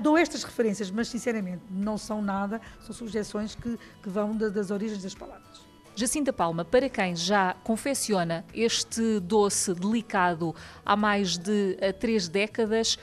dou 0.00 0.16
estas 0.16 0.44
referências, 0.44 0.90
mas 0.90 1.08
sinceramente 1.08 1.62
não 1.70 1.96
são 1.96 2.20
nada, 2.22 2.60
são 2.80 2.94
sugestões 2.94 3.54
que, 3.54 3.78
que 4.02 4.08
vão 4.08 4.36
da, 4.36 4.48
das 4.48 4.70
origens 4.70 5.02
das 5.02 5.14
palavras. 5.14 5.70
Jacinta 6.00 6.32
Palma, 6.32 6.64
para 6.64 6.88
quem 6.88 7.14
já 7.14 7.54
confecciona 7.64 8.44
este 8.54 9.20
doce 9.20 9.74
delicado 9.74 10.54
há 10.86 10.96
mais 10.96 11.36
de 11.36 11.76
uh, 11.76 11.92
três 11.92 12.26
décadas, 12.26 12.98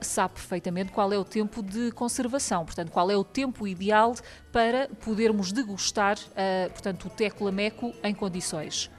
sabe 0.00 0.34
perfeitamente 0.34 0.92
qual 0.92 1.12
é 1.12 1.18
o 1.18 1.24
tempo 1.24 1.62
de 1.62 1.90
conservação, 1.92 2.64
portanto, 2.64 2.90
qual 2.90 3.10
é 3.10 3.16
o 3.16 3.24
tempo 3.24 3.66
ideal 3.66 4.14
para 4.52 4.88
podermos 5.02 5.50
degustar, 5.50 6.18
uh, 6.18 6.70
portanto, 6.72 7.06
o 7.06 7.10
teco 7.10 7.44
lameco 7.44 7.94
em 8.02 8.14
condições. 8.14 8.90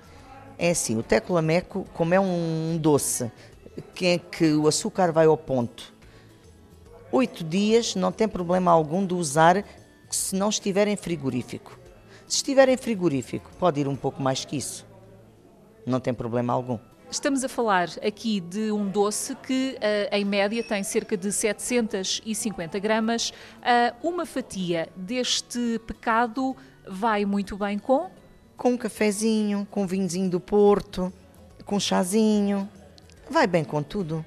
É 0.58 0.72
assim, 0.72 0.98
o 0.98 1.04
teco 1.04 1.34
lameco, 1.34 1.86
como 1.94 2.14
é 2.14 2.20
um 2.20 2.78
doce 2.80 3.32
que, 3.96 4.06
é 4.06 4.18
que 4.18 4.54
o 4.54 4.68
açúcar 4.68 5.12
vai 5.12 5.26
ao 5.26 5.38
ponto, 5.38 5.94
oito 7.12 7.44
dias 7.44 7.96
não 7.96 8.12
tem 8.12 8.28
problema 8.28 8.72
algum 8.72 9.06
de 9.06 9.14
usar 9.14 9.64
se 10.10 10.36
não 10.36 10.50
estiver 10.50 10.88
em 10.88 10.96
frigorífico. 10.96 11.78
Se 12.28 12.38
estiver 12.38 12.70
em 12.70 12.78
frigorífico, 12.78 13.50
pode 13.60 13.82
ir 13.82 13.88
um 13.88 13.96
pouco 13.96 14.22
mais 14.22 14.46
que 14.46 14.58
isso. 14.58 14.86
Não 15.86 16.00
tem 16.00 16.14
problema 16.14 16.54
algum. 16.54 16.80
Estamos 17.12 17.44
a 17.44 17.50
falar 17.50 17.90
aqui 18.04 18.40
de 18.40 18.72
um 18.72 18.90
doce 18.90 19.36
que, 19.36 19.78
uh, 19.78 20.16
em 20.16 20.26
média, 20.26 20.64
tem 20.64 20.82
cerca 20.82 21.16
de 21.16 21.32
750 21.32 22.80
gramas. 22.80 23.30
Uh, 23.30 24.08
uma 24.08 24.26
fatia 24.26 24.90
deste 24.96 25.80
pecado 25.86 26.56
vai 26.88 27.24
muito 27.24 27.56
bem 27.56 27.78
com? 27.78 28.10
Com 28.56 28.72
um 28.72 28.78
cafezinho, 28.78 29.68
com 29.70 29.84
um 29.84 29.88
vinhozinho 29.88 30.30
do 30.30 30.40
Porto, 30.40 31.12
com 31.66 31.76
um 31.76 31.80
chazinho. 31.80 32.70
Vai 33.30 33.48
bem 33.48 33.64
com 33.64 33.82
tudo. 33.82 34.26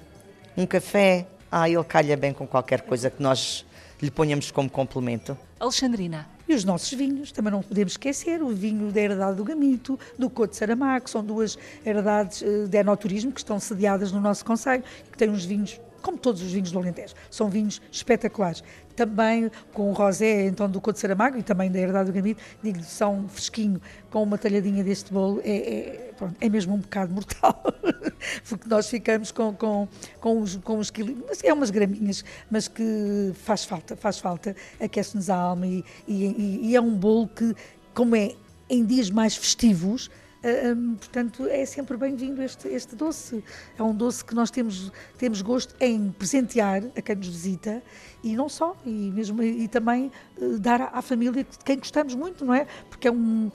Um 0.56 0.66
café, 0.66 1.26
ah, 1.50 1.68
ele 1.68 1.84
calha 1.84 2.16
bem 2.16 2.32
com 2.32 2.46
qualquer 2.46 2.82
coisa 2.82 3.10
que 3.10 3.22
nós 3.22 3.64
lhe 4.00 4.10
ponhamos 4.10 4.50
como 4.50 4.68
complemento. 4.68 5.36
Alexandrina. 5.58 6.26
E 6.48 6.54
os 6.54 6.62
nossos 6.62 6.92
vinhos, 6.92 7.32
também 7.32 7.50
não 7.50 7.60
podemos 7.60 7.94
esquecer, 7.94 8.40
o 8.40 8.50
vinho 8.50 8.92
da 8.92 9.00
herdade 9.00 9.36
do 9.36 9.42
Gamito, 9.42 9.98
do 10.16 10.30
Coto 10.30 10.52
de 10.52 10.56
Saramago, 10.56 11.10
são 11.10 11.24
duas 11.24 11.58
herdades 11.84 12.40
eh, 12.40 12.66
de 12.68 12.78
enoturismo 12.78 13.32
que 13.32 13.40
estão 13.40 13.58
sediadas 13.58 14.12
no 14.12 14.20
nosso 14.20 14.44
Conselho, 14.44 14.84
que 15.10 15.18
têm 15.18 15.28
uns 15.28 15.44
vinhos 15.44 15.80
como 16.06 16.16
todos 16.16 16.40
os 16.40 16.52
vinhos 16.52 16.70
do 16.70 16.78
Alentejo. 16.78 17.14
São 17.28 17.50
vinhos 17.50 17.82
espetaculares. 17.90 18.62
Também 18.94 19.50
com 19.74 19.90
o 19.90 19.92
rosé, 19.92 20.46
então, 20.46 20.70
do 20.70 20.80
Couto 20.80 21.00
Saramago 21.00 21.36
e 21.36 21.42
também 21.42 21.68
da 21.68 21.80
Herdade 21.80 22.10
do 22.10 22.14
Gamito, 22.14 22.40
digo 22.62 22.80
são 22.84 23.28
fresquinho, 23.28 23.80
com 24.08 24.22
uma 24.22 24.38
talhadinha 24.38 24.84
deste 24.84 25.12
bolo, 25.12 25.40
é, 25.44 25.56
é, 25.56 26.12
pronto, 26.16 26.36
é 26.40 26.48
mesmo 26.48 26.74
um 26.74 26.78
bocado 26.78 27.12
mortal. 27.12 27.60
Porque 28.48 28.68
nós 28.68 28.88
ficamos 28.88 29.32
com, 29.32 29.52
com, 29.52 29.88
com, 30.20 30.40
os, 30.40 30.56
com 30.58 30.78
os 30.78 30.90
quilos, 30.90 31.42
é 31.42 31.52
umas 31.52 31.70
graminhas, 31.70 32.24
mas 32.48 32.68
que 32.68 33.32
faz 33.34 33.64
falta, 33.64 33.96
faz 33.96 34.20
falta, 34.20 34.54
aquece-nos 34.80 35.28
a 35.28 35.36
alma 35.36 35.66
e, 35.66 35.84
e, 36.06 36.70
e 36.70 36.76
é 36.76 36.80
um 36.80 36.94
bolo 36.94 37.26
que, 37.26 37.52
como 37.92 38.14
é 38.14 38.32
em 38.70 38.84
dias 38.84 39.10
mais 39.10 39.36
festivos, 39.36 40.08
um, 40.44 40.94
portanto, 40.94 41.46
é 41.46 41.64
sempre 41.64 41.96
bem-vindo 41.96 42.42
este, 42.42 42.68
este 42.68 42.94
doce. 42.94 43.42
É 43.78 43.82
um 43.82 43.94
doce 43.94 44.24
que 44.24 44.34
nós 44.34 44.50
temos, 44.50 44.92
temos 45.18 45.42
gosto 45.42 45.74
em 45.80 46.10
presentear 46.12 46.82
a 46.96 47.02
quem 47.02 47.16
nos 47.16 47.28
visita 47.28 47.82
e 48.22 48.36
não 48.36 48.48
só, 48.48 48.76
e, 48.84 49.10
mesmo, 49.10 49.42
e 49.42 49.66
também 49.68 50.10
uh, 50.38 50.58
dar 50.58 50.80
à, 50.80 50.98
à, 50.98 51.02
família 51.02 51.44
de 51.44 51.58
quem 51.64 51.78
gostamos 51.78 52.14
muito, 52.14 52.44
não 52.44 52.54
é? 52.54 52.66
Porque 52.88 53.08
é 53.08 53.12
um, 53.12 53.50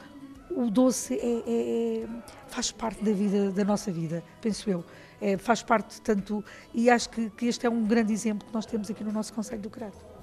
o 0.50 0.70
doce 0.70 1.16
é, 1.16 1.18
é, 1.18 2.04
é, 2.04 2.08
faz 2.48 2.72
parte 2.72 3.04
da 3.04 3.12
vida, 3.12 3.52
da 3.52 3.64
nossa 3.64 3.92
vida, 3.92 4.24
penso 4.42 4.70
eu. 4.70 4.84
É, 5.22 5.38
faz 5.38 5.62
parte 5.62 6.02
tanto, 6.02 6.44
e 6.74 6.90
acho 6.90 7.10
que, 7.10 7.30
que 7.30 7.46
este 7.46 7.66
é 7.68 7.70
um 7.70 7.86
grande 7.86 8.12
exemplo 8.12 8.48
que 8.48 8.54
nós 8.54 8.66
temos 8.66 8.90
aqui 8.90 9.04
no 9.04 9.12
nosso 9.12 9.32
Conselho 9.34 9.62
do 9.62 9.70
Crato. 9.70 10.21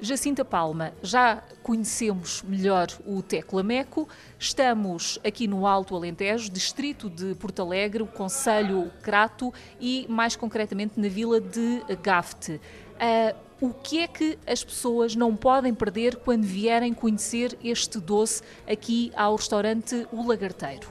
Jacinta 0.00 0.44
Palma, 0.44 0.92
já 1.02 1.42
conhecemos 1.62 2.42
melhor 2.42 2.86
o 3.04 3.20
Teclameco, 3.20 4.08
estamos 4.38 5.18
aqui 5.26 5.48
no 5.48 5.66
Alto 5.66 5.96
Alentejo, 5.96 6.50
distrito 6.50 7.10
de 7.10 7.34
Porto 7.34 7.62
Alegre, 7.62 8.04
o 8.04 8.06
Conselho 8.06 8.92
Crato 9.02 9.52
e 9.80 10.06
mais 10.08 10.36
concretamente 10.36 11.00
na 11.00 11.08
vila 11.08 11.40
de 11.40 11.82
Gafte. 12.00 12.60
Uh, 12.94 13.48
o 13.60 13.74
que 13.74 13.98
é 13.98 14.06
que 14.06 14.38
as 14.46 14.62
pessoas 14.62 15.16
não 15.16 15.34
podem 15.34 15.74
perder 15.74 16.14
quando 16.16 16.44
vierem 16.44 16.94
conhecer 16.94 17.58
este 17.62 17.98
doce 17.98 18.42
aqui 18.70 19.10
ao 19.16 19.34
restaurante 19.34 20.06
O 20.12 20.24
Lagarteiro? 20.24 20.88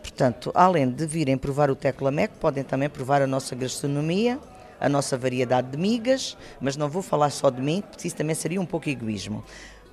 Portanto, 0.00 0.50
além 0.54 0.90
de 0.90 1.06
virem 1.06 1.36
provar 1.36 1.70
o 1.70 1.76
Teclameco, 1.76 2.36
podem 2.38 2.64
também 2.64 2.88
provar 2.88 3.20
a 3.22 3.26
nossa 3.26 3.54
gastronomia, 3.54 4.40
a 4.82 4.88
nossa 4.88 5.16
variedade 5.16 5.70
de 5.70 5.76
migas, 5.78 6.36
mas 6.60 6.76
não 6.76 6.88
vou 6.88 7.02
falar 7.02 7.30
só 7.30 7.48
de 7.50 7.62
mim, 7.62 7.84
porque 7.88 8.08
isso 8.08 8.16
também 8.16 8.34
seria 8.34 8.60
um 8.60 8.66
pouco 8.66 8.88
egoísmo. 8.88 9.44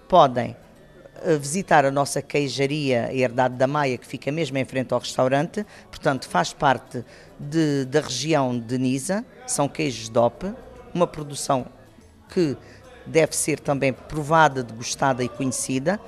Podem 0.08 0.58
eh, 1.22 1.38
visitar 1.38 1.86
a 1.86 1.92
nossa 1.92 2.24
queijaria 2.24 3.14
Herdade 3.14 3.56
da 3.56 3.68
Maia, 3.68 4.00
que 4.00 4.08
fica 4.08 4.32
mesmo 4.32 4.58
em 4.58 4.66
frente 4.66 4.92
ao 4.92 5.00
restaurante, 5.00 5.64
portanto 5.92 6.28
faz 6.28 6.54
parte 6.54 7.06
de, 7.40 7.86
da 7.86 8.02
região 8.02 8.60
de 8.60 8.80
Nisa, 8.80 9.24
são 9.46 9.70
queijos 9.70 10.10
DOP, 10.10 10.52
uma 10.92 11.06
produção 11.06 11.68
que 12.34 12.58
deve 13.06 13.36
ser 13.36 13.60
também 13.60 13.94
provada, 13.94 14.64
degustada 14.64 15.24
e 15.24 15.30
conhecida. 15.30 16.00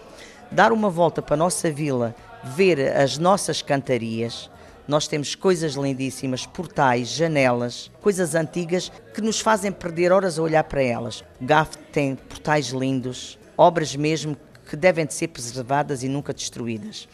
Dar 0.51 0.71
uma 0.71 0.89
volta 0.89 1.21
para 1.21 1.35
a 1.35 1.37
nossa 1.37 1.69
vila, 1.69 2.15
ver 2.43 2.97
as 2.97 3.19
nossas 3.19 3.61
cantarias, 3.61 4.49
nós 4.91 5.07
temos 5.07 5.35
coisas 5.35 5.75
lindíssimas, 5.75 6.45
portais, 6.45 7.07
janelas, 7.07 7.89
coisas 8.01 8.35
antigas 8.35 8.91
que 9.13 9.21
nos 9.21 9.39
fazem 9.39 9.71
perder 9.71 10.11
horas 10.11 10.37
a 10.37 10.41
olhar 10.41 10.65
para 10.65 10.83
elas. 10.83 11.23
O 11.39 11.45
GAF 11.45 11.77
tem 11.93 12.13
portais 12.13 12.71
lindos, 12.71 13.39
obras 13.57 13.95
mesmo 13.95 14.35
que 14.69 14.75
devem 14.75 15.05
de 15.05 15.13
ser 15.13 15.29
preservadas 15.29 16.03
e 16.03 16.09
nunca 16.09 16.33
destruídas. 16.33 17.07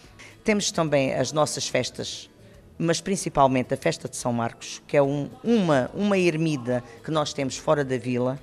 Temos 0.44 0.72
também 0.72 1.14
as 1.14 1.32
nossas 1.32 1.68
festas, 1.68 2.28
mas 2.80 3.00
principalmente 3.00 3.76
a 3.76 3.78
festa 3.78 4.10
de 4.10 4.16
São 4.16 4.34
Marcos, 4.34 4.82
que 4.88 4.98
é 4.98 5.02
um, 5.04 5.30
uma, 5.44 5.92
uma 5.94 6.18
ermida 6.18 6.84
que 7.04 7.12
nós 7.12 7.32
temos 7.32 7.58
fora 7.58 7.86
da 7.86 7.96
vila 8.00 8.40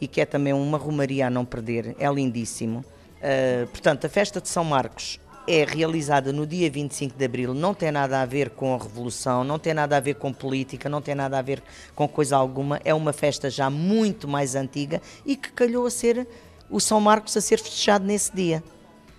e 0.00 0.08
que 0.08 0.22
é 0.22 0.24
também 0.24 0.54
uma 0.54 0.78
romaria 0.78 1.26
a 1.26 1.30
não 1.30 1.44
perder, 1.44 1.94
é 1.98 2.10
lindíssimo. 2.10 2.82
Uh, 3.18 3.66
portanto, 3.66 4.06
a 4.06 4.08
festa 4.08 4.40
de 4.40 4.48
São 4.48 4.64
Marcos 4.64 5.20
é 5.48 5.64
realizada 5.64 6.30
no 6.30 6.46
dia 6.46 6.70
25 6.70 7.16
de 7.16 7.24
abril, 7.24 7.54
não 7.54 7.72
tem 7.72 7.90
nada 7.90 8.20
a 8.20 8.26
ver 8.26 8.50
com 8.50 8.74
a 8.74 8.78
Revolução, 8.78 9.42
não 9.42 9.58
tem 9.58 9.72
nada 9.72 9.96
a 9.96 10.00
ver 10.00 10.16
com 10.16 10.30
política, 10.30 10.90
não 10.90 11.00
tem 11.00 11.14
nada 11.14 11.38
a 11.38 11.42
ver 11.42 11.62
com 11.94 12.06
coisa 12.06 12.36
alguma. 12.36 12.78
É 12.84 12.92
uma 12.92 13.14
festa 13.14 13.48
já 13.48 13.70
muito 13.70 14.28
mais 14.28 14.54
antiga 14.54 15.00
e 15.24 15.36
que 15.36 15.50
calhou 15.50 15.86
a 15.86 15.90
ser 15.90 16.28
o 16.68 16.78
São 16.78 17.00
Marcos 17.00 17.34
a 17.34 17.40
ser 17.40 17.58
festejado 17.58 18.04
nesse 18.04 18.34
dia. 18.36 18.62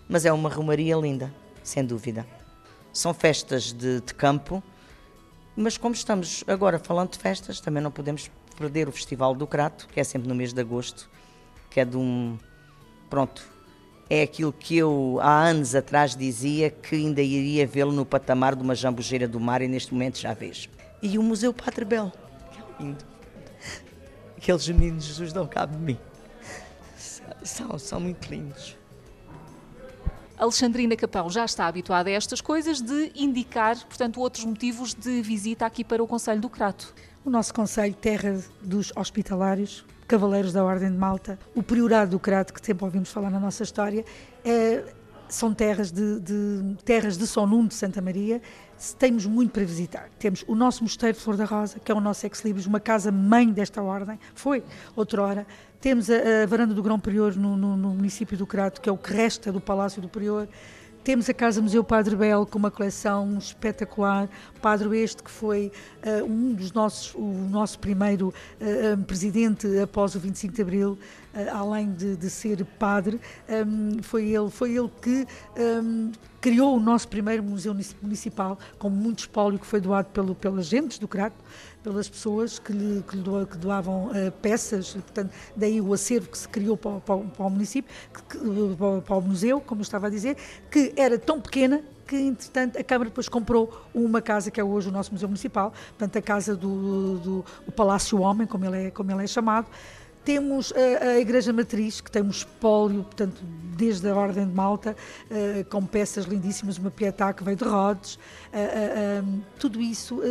Mas 0.07 0.23
é 0.23 0.31
uma 0.31 0.49
romaria 0.49 0.95
linda, 0.95 1.33
sem 1.63 1.83
dúvida. 1.83 2.27
São 2.93 3.11
festas 3.11 3.73
de, 3.73 3.99
de 4.01 4.13
campo, 4.13 4.61
mas 5.55 5.77
como 5.77 5.95
estamos 5.95 6.43
agora 6.47 6.77
falando 6.77 7.11
de 7.11 7.17
festas, 7.17 7.59
também 7.59 7.81
não 7.81 7.91
podemos 7.91 8.29
perder 8.55 8.87
o 8.87 8.91
Festival 8.91 9.33
do 9.33 9.47
Crato, 9.47 9.87
que 9.87 9.99
é 9.99 10.03
sempre 10.03 10.27
no 10.27 10.35
mês 10.35 10.53
de 10.53 10.61
agosto, 10.61 11.09
que 11.71 11.79
é 11.79 11.85
de 11.85 11.97
um. 11.97 12.37
Pronto, 13.09 13.43
é 14.09 14.23
aquilo 14.23 14.51
que 14.51 14.75
eu 14.75 15.19
há 15.21 15.43
anos 15.47 15.75
atrás 15.75 16.15
dizia 16.15 16.71
que 16.71 16.95
ainda 16.95 17.21
iria 17.21 17.67
vê-lo 17.67 17.91
no 17.91 18.05
patamar 18.05 18.55
de 18.55 18.63
uma 18.63 18.73
jambujeira 18.73 19.27
do 19.27 19.39
mar 19.39 19.61
e 19.61 19.67
neste 19.67 19.93
momento 19.93 20.17
já 20.17 20.33
vejo. 20.33 20.69
E 21.01 21.17
o 21.17 21.23
Museu 21.23 21.53
Padre 21.53 21.85
Belo, 21.85 22.11
que 22.51 22.59
é 22.59 22.83
lindo. 22.83 23.05
Aqueles 24.35 24.67
meninos 24.69 25.03
Jesus 25.03 25.31
dão 25.31 25.45
cabo 25.45 25.77
de 25.77 25.83
mim. 25.83 25.97
São, 27.43 27.77
são 27.77 27.99
muito 27.99 28.27
lindos. 28.29 28.75
Alexandrina 30.37 30.95
Capão 30.95 31.29
já 31.29 31.43
está 31.43 31.67
habituada 31.67 32.09
a 32.09 32.13
estas 32.13 32.39
coisas 32.39 32.81
de 32.81 33.11
indicar, 33.13 33.77
portanto, 33.85 34.21
outros 34.21 34.45
motivos 34.45 34.93
de 34.93 35.21
visita 35.21 35.65
aqui 35.65 35.83
para 35.83 36.01
o 36.01 36.07
Conselho 36.07 36.39
do 36.39 36.49
Crato. 36.49 36.95
O 37.25 37.29
nosso 37.29 37.53
Conselho, 37.53 37.93
terra 37.93 38.41
dos 38.61 38.93
hospitalários, 38.95 39.85
Cavaleiros 40.09 40.51
da 40.51 40.63
Ordem 40.63 40.91
de 40.91 40.97
Malta, 40.97 41.37
o 41.53 41.61
Priorado 41.61 42.09
do 42.09 42.19
Crato, 42.19 42.51
que 42.51 42.65
sempre 42.65 42.83
ouvimos 42.83 43.11
falar 43.11 43.29
na 43.29 43.39
nossa 43.39 43.61
história, 43.61 44.03
é, 44.43 44.83
são 45.27 45.53
terras 45.53 45.91
de, 45.91 46.19
de, 46.19 46.75
terras 46.83 47.15
de 47.15 47.27
São 47.27 47.45
Nuno 47.45 47.67
de 47.67 47.75
Santa 47.75 48.01
Maria. 48.01 48.41
Temos 48.97 49.27
muito 49.27 49.51
para 49.51 49.63
visitar. 49.63 50.09
Temos 50.17 50.43
o 50.47 50.55
nosso 50.55 50.81
Mosteiro 50.81 51.15
de 51.15 51.23
Flor 51.23 51.37
da 51.37 51.45
Rosa, 51.45 51.79
que 51.79 51.91
é 51.91 51.93
o 51.93 52.01
nosso 52.01 52.25
ex-libris, 52.25 52.65
uma 52.65 52.79
casa-mãe 52.79 53.51
desta 53.51 53.83
ordem, 53.83 54.19
foi 54.33 54.63
outrora. 54.95 55.45
Temos 55.79 56.09
a, 56.09 56.15
a 56.41 56.45
Varanda 56.47 56.73
do 56.73 56.81
Grão 56.81 56.99
Prior 56.99 57.35
no, 57.35 57.55
no, 57.55 57.77
no, 57.77 57.89
município 57.89 58.35
do 58.35 58.47
Crato, 58.47 58.81
que 58.81 58.89
é 58.89 58.91
o 58.91 58.97
que 58.97 59.13
resta 59.13 59.51
do 59.51 59.61
Palácio 59.61 60.01
do 60.01 60.09
Prior. 60.09 60.47
Temos 61.03 61.29
a 61.29 61.33
Casa 61.33 61.61
Museu 61.61 61.81
Padre 61.81 62.15
Belo 62.15 62.45
com 62.45 62.59
uma 62.59 62.69
coleção 62.69 63.37
espetacular. 63.37 64.29
Padre 64.61 64.99
este 64.99 65.23
que 65.23 65.31
foi 65.31 65.71
uh, 66.05 66.25
um 66.25 66.53
dos 66.53 66.73
nossos, 66.73 67.15
o 67.15 67.47
nosso 67.49 67.79
primeiro 67.79 68.33
uh, 68.59 69.03
presidente 69.05 69.65
após 69.79 70.13
o 70.15 70.19
25 70.19 70.53
de 70.53 70.61
Abril, 70.61 70.97
uh, 71.33 71.55
além 71.55 71.93
de, 71.93 72.17
de, 72.17 72.29
ser 72.29 72.63
padre, 72.77 73.19
um, 73.49 74.03
foi 74.03 74.25
ele, 74.29 74.49
foi 74.49 74.75
ele 74.75 74.91
que 75.01 75.25
um, 75.57 76.11
criou 76.41 76.75
o 76.75 76.79
nosso 76.79 77.07
primeiro 77.07 77.43
museu 77.43 77.75
municipal 78.01 78.57
com 78.77 78.89
muito 78.89 79.19
espólio 79.19 79.59
que 79.59 79.65
foi 79.65 79.81
doado 79.81 80.09
pelo, 80.09 80.33
pelas 80.35 80.65
gentes 80.67 80.99
do 80.99 81.07
Crato 81.07 81.35
pelas 81.83 82.09
pessoas 82.09 82.59
que, 82.59 82.73
lhe, 82.73 83.01
que, 83.03 83.15
lhe 83.15 83.21
doa, 83.21 83.45
que 83.45 83.57
doavam 83.57 84.07
uh, 84.07 84.31
peças, 84.41 84.93
portanto, 84.93 85.31
daí 85.55 85.79
o 85.79 85.93
acervo 85.93 86.29
que 86.29 86.37
se 86.37 86.47
criou 86.47 86.75
para, 86.75 86.99
para, 86.99 87.17
para 87.17 87.45
o 87.45 87.49
município, 87.49 87.89
que, 88.29 88.37
para 89.05 89.15
o 89.15 89.21
museu, 89.21 89.61
como 89.61 89.81
eu 89.81 89.83
estava 89.83 90.07
a 90.07 90.09
dizer, 90.09 90.35
que 90.69 90.93
era 90.95 91.17
tão 91.17 91.39
pequena 91.39 91.81
que, 92.05 92.15
entretanto, 92.15 92.77
a 92.77 92.83
Câmara 92.83 93.09
depois 93.09 93.29
comprou 93.29 93.85
uma 93.93 94.21
casa 94.21 94.49
que 94.49 94.59
é 94.59 94.63
hoje 94.63 94.89
o 94.89 94.91
nosso 94.91 95.11
Museu 95.11 95.27
Municipal, 95.27 95.71
portanto, 95.89 96.17
a 96.17 96.21
casa 96.21 96.55
do, 96.55 97.17
do, 97.19 97.45
do 97.65 97.71
Palácio 97.71 98.19
Homem, 98.19 98.47
como 98.47 98.65
ele 98.65 98.87
é, 98.87 98.91
como 98.91 99.11
ele 99.11 99.23
é 99.23 99.27
chamado, 99.27 99.67
temos 100.29 100.71
a, 100.73 101.07
a, 101.07 101.19
Igreja 101.19 101.51
Matriz, 101.51 102.01
que 102.01 102.11
tem 102.11 102.21
um 102.21 102.29
espólio, 102.29 103.01
portanto, 103.01 103.41
desde 103.75 104.07
a 104.07 104.15
Ordem 104.15 104.47
de 104.47 104.53
Malta, 104.53 104.95
uh, 105.25 105.65
com 105.71 105.83
peças 105.83 106.25
lindíssimas, 106.25 106.77
uma 106.77 106.91
Pietà 106.91 107.33
que 107.33 107.43
veio 107.43 107.57
de 107.57 107.63
Rhodes. 107.63 108.13
Uh, 108.13 109.25
uh, 109.25 109.41
tudo 109.57 109.81
isso 109.81 110.21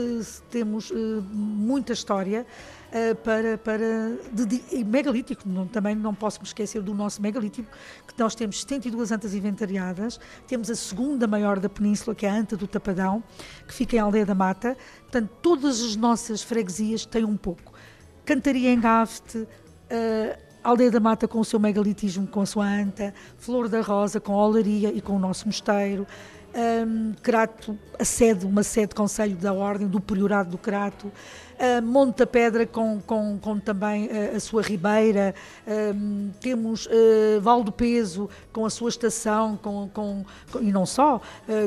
temos 0.52 0.92
muita 1.32 1.92
história. 1.92 2.46
para, 3.24 3.58
para 3.58 4.16
de, 4.32 4.46
de, 4.46 4.84
megalítico, 4.84 5.42
não, 5.48 5.66
também 5.66 5.96
não 5.96 6.14
posso 6.14 6.38
me 6.40 6.46
esquecer 6.46 6.80
do 6.80 6.94
nosso 6.94 7.20
megalítico, 7.20 7.68
que 8.06 8.14
nós 8.16 8.36
temos 8.36 8.60
72 8.60 9.10
antas 9.10 9.34
inventariadas, 9.34 10.20
temos 10.46 10.70
a 10.70 10.76
segunda 10.76 11.26
maior 11.26 11.58
da 11.58 11.68
península, 11.68 12.14
que 12.14 12.24
é 12.24 12.30
a 12.30 12.34
anta 12.34 12.56
do 12.56 12.68
Tapadão, 12.68 13.22
que 13.66 13.74
fica 13.74 13.96
em 13.96 13.98
Aldeia 13.98 14.24
da 14.24 14.34
Mata, 14.34 14.76
portanto 15.02 15.28
todas 15.42 15.82
as 15.82 15.96
nossas 15.96 16.40
freguesias 16.40 17.04
têm 17.04 17.24
um 17.24 17.36
pouco. 17.36 17.74
Cantaria 18.24 18.70
em 18.70 18.80
uh, 19.90 20.38
Aldeia 20.62 20.90
da 20.90 21.00
Mata 21.00 21.26
com 21.26 21.40
o 21.40 21.44
seu 21.44 21.58
megalitismo, 21.58 22.26
com 22.26 22.40
a 22.40 22.46
sua 22.46 22.66
anta, 22.66 23.14
Flor 23.38 23.68
da 23.68 23.80
Rosa 23.80 24.20
com 24.20 24.32
a 24.34 24.46
olaria 24.46 24.90
e 24.90 25.00
com 25.00 25.14
o 25.14 25.18
nosso 25.18 25.46
mosteiro, 25.46 26.06
um, 26.54 27.12
Crato, 27.22 27.78
a 27.98 28.04
sede, 28.04 28.44
uma 28.44 28.62
sede 28.62 28.94
conselho 28.94 29.36
da 29.36 29.52
Ordem 29.52 29.86
do 29.86 30.00
Priorado 30.00 30.50
do 30.50 30.58
Crato, 30.58 31.12
Monte 31.82 32.18
da 32.18 32.26
Pedra 32.26 32.66
com, 32.66 33.00
com, 33.00 33.38
com 33.40 33.58
também 33.58 34.06
uh, 34.06 34.36
a 34.36 34.40
sua 34.40 34.62
ribeira, 34.62 35.34
uh, 35.66 36.30
temos 36.40 36.86
uh, 36.86 37.40
Val 37.40 37.64
do 37.64 37.72
Peso 37.72 38.30
com 38.52 38.64
a 38.64 38.70
sua 38.70 38.88
estação, 38.88 39.56
com, 39.56 39.88
com, 39.92 40.24
com 40.52 40.60
e 40.60 40.72
não 40.72 40.84
só, 40.84 41.20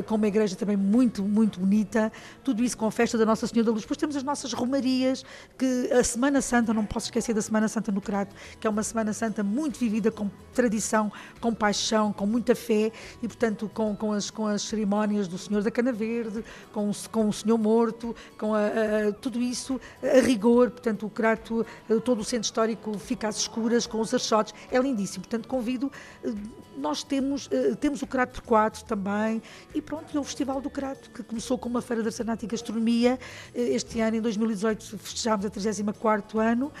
com 0.06 0.14
uma 0.16 0.26
igreja 0.26 0.54
também 0.56 0.76
muito, 0.76 1.22
muito 1.22 1.58
bonita, 1.60 2.12
tudo 2.44 2.62
isso 2.62 2.76
com 2.76 2.86
a 2.86 2.90
festa 2.90 3.16
da 3.16 3.24
Nossa 3.24 3.46
Senhora 3.46 3.66
da 3.66 3.72
Luz. 3.72 3.82
Depois 3.82 3.96
temos 3.96 4.16
as 4.16 4.22
nossas 4.22 4.52
romarias, 4.52 5.24
que 5.56 5.90
a 5.92 6.04
Semana 6.04 6.40
Santa, 6.40 6.74
não 6.74 6.84
posso 6.84 7.06
esquecer 7.06 7.34
da 7.34 7.40
Semana 7.40 7.68
Santa 7.68 7.90
no 7.90 8.00
Crato, 8.00 8.34
que 8.60 8.66
é 8.66 8.70
uma 8.70 8.82
Semana 8.82 9.12
Santa 9.12 9.42
muito 9.42 9.78
vivida 9.78 10.10
com 10.10 10.30
tradição, 10.54 11.10
com 11.40 11.54
paixão, 11.54 12.12
com 12.12 12.26
muita 12.26 12.54
fé 12.54 12.92
e, 13.22 13.28
portanto, 13.28 13.70
com, 13.72 13.96
com, 13.96 14.12
as, 14.12 14.30
com 14.30 14.46
as 14.46 14.62
cerimónias 14.62 15.26
do 15.26 15.38
Senhor 15.38 15.62
da 15.62 15.70
Cana 15.70 15.92
Verde, 15.92 16.44
com, 16.72 16.90
com 17.10 17.28
o 17.28 17.32
Senhor 17.32 17.58
Morto, 17.58 18.14
com 18.38 18.54
a, 18.54 18.66
a, 18.66 19.12
tudo 19.20 19.40
isso 19.40 19.80
a 20.02 20.20
rigor, 20.20 20.70
portanto, 20.70 21.06
o 21.06 21.10
Crato, 21.10 21.64
eh, 21.88 21.98
todo 22.00 22.20
o 22.20 22.24
centro 22.24 22.44
histórico 22.44 22.98
fica 22.98 23.28
às 23.28 23.36
escuras, 23.36 23.86
com 23.86 24.00
os 24.00 24.12
achotes, 24.12 24.54
é 24.70 24.78
lindíssimo. 24.78 25.24
Portanto, 25.24 25.48
convido, 25.48 25.90
eh, 26.24 26.32
nós 26.76 27.02
temos, 27.02 27.48
eh, 27.52 27.74
temos 27.76 28.02
o 28.02 28.06
Crato 28.06 28.40
por 28.40 28.46
quatro 28.46 28.84
também, 28.84 29.40
e 29.74 29.80
pronto, 29.80 30.16
é 30.16 30.20
o 30.20 30.24
Festival 30.24 30.60
do 30.60 30.68
Crato, 30.68 31.10
que 31.10 31.22
começou 31.22 31.56
com 31.56 31.68
uma 31.68 31.80
feira 31.80 32.02
de 32.02 32.08
artesanato 32.08 32.44
e 32.44 32.48
gastronomia, 32.48 33.18
este 33.54 34.00
ano, 34.00 34.16
em 34.16 34.20
2018, 34.20 34.98
festejámos 34.98 35.46
a 35.46 35.50
34º 35.50 36.38
ano, 36.38 36.72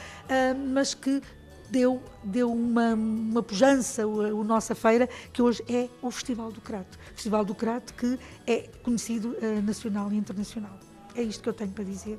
mas 0.72 0.94
que 0.94 1.22
deu, 1.70 2.02
deu 2.22 2.52
uma, 2.52 2.94
uma 2.94 3.42
pujança 3.42 4.02
a, 4.02 4.44
nossa 4.44 4.74
feira, 4.74 5.08
que 5.32 5.40
hoje 5.40 5.62
é 5.68 5.88
o 6.00 6.10
Festival 6.10 6.50
do 6.50 6.60
Crato. 6.60 6.98
Festival 7.14 7.44
do 7.44 7.54
Crato 7.54 7.94
que 7.94 8.18
é 8.46 8.68
conhecido 8.82 9.36
nacional 9.62 10.12
e 10.12 10.16
internacional. 10.16 10.78
É 11.14 11.22
isto 11.22 11.42
que 11.42 11.48
eu 11.48 11.52
tenho 11.52 11.70
para 11.70 11.84
dizer 11.84 12.18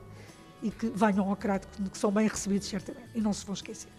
e 0.63 0.71
que 0.71 0.88
venham 0.89 1.30
ao 1.30 1.36
Crato, 1.36 1.67
que 1.91 1.97
são 1.97 2.10
bem 2.10 2.28
recebidos 2.28 2.67
certamente 2.67 3.10
e 3.13 3.21
não 3.21 3.34
se 3.34 3.45
vão 3.45 3.54
esquecer. 3.54 3.89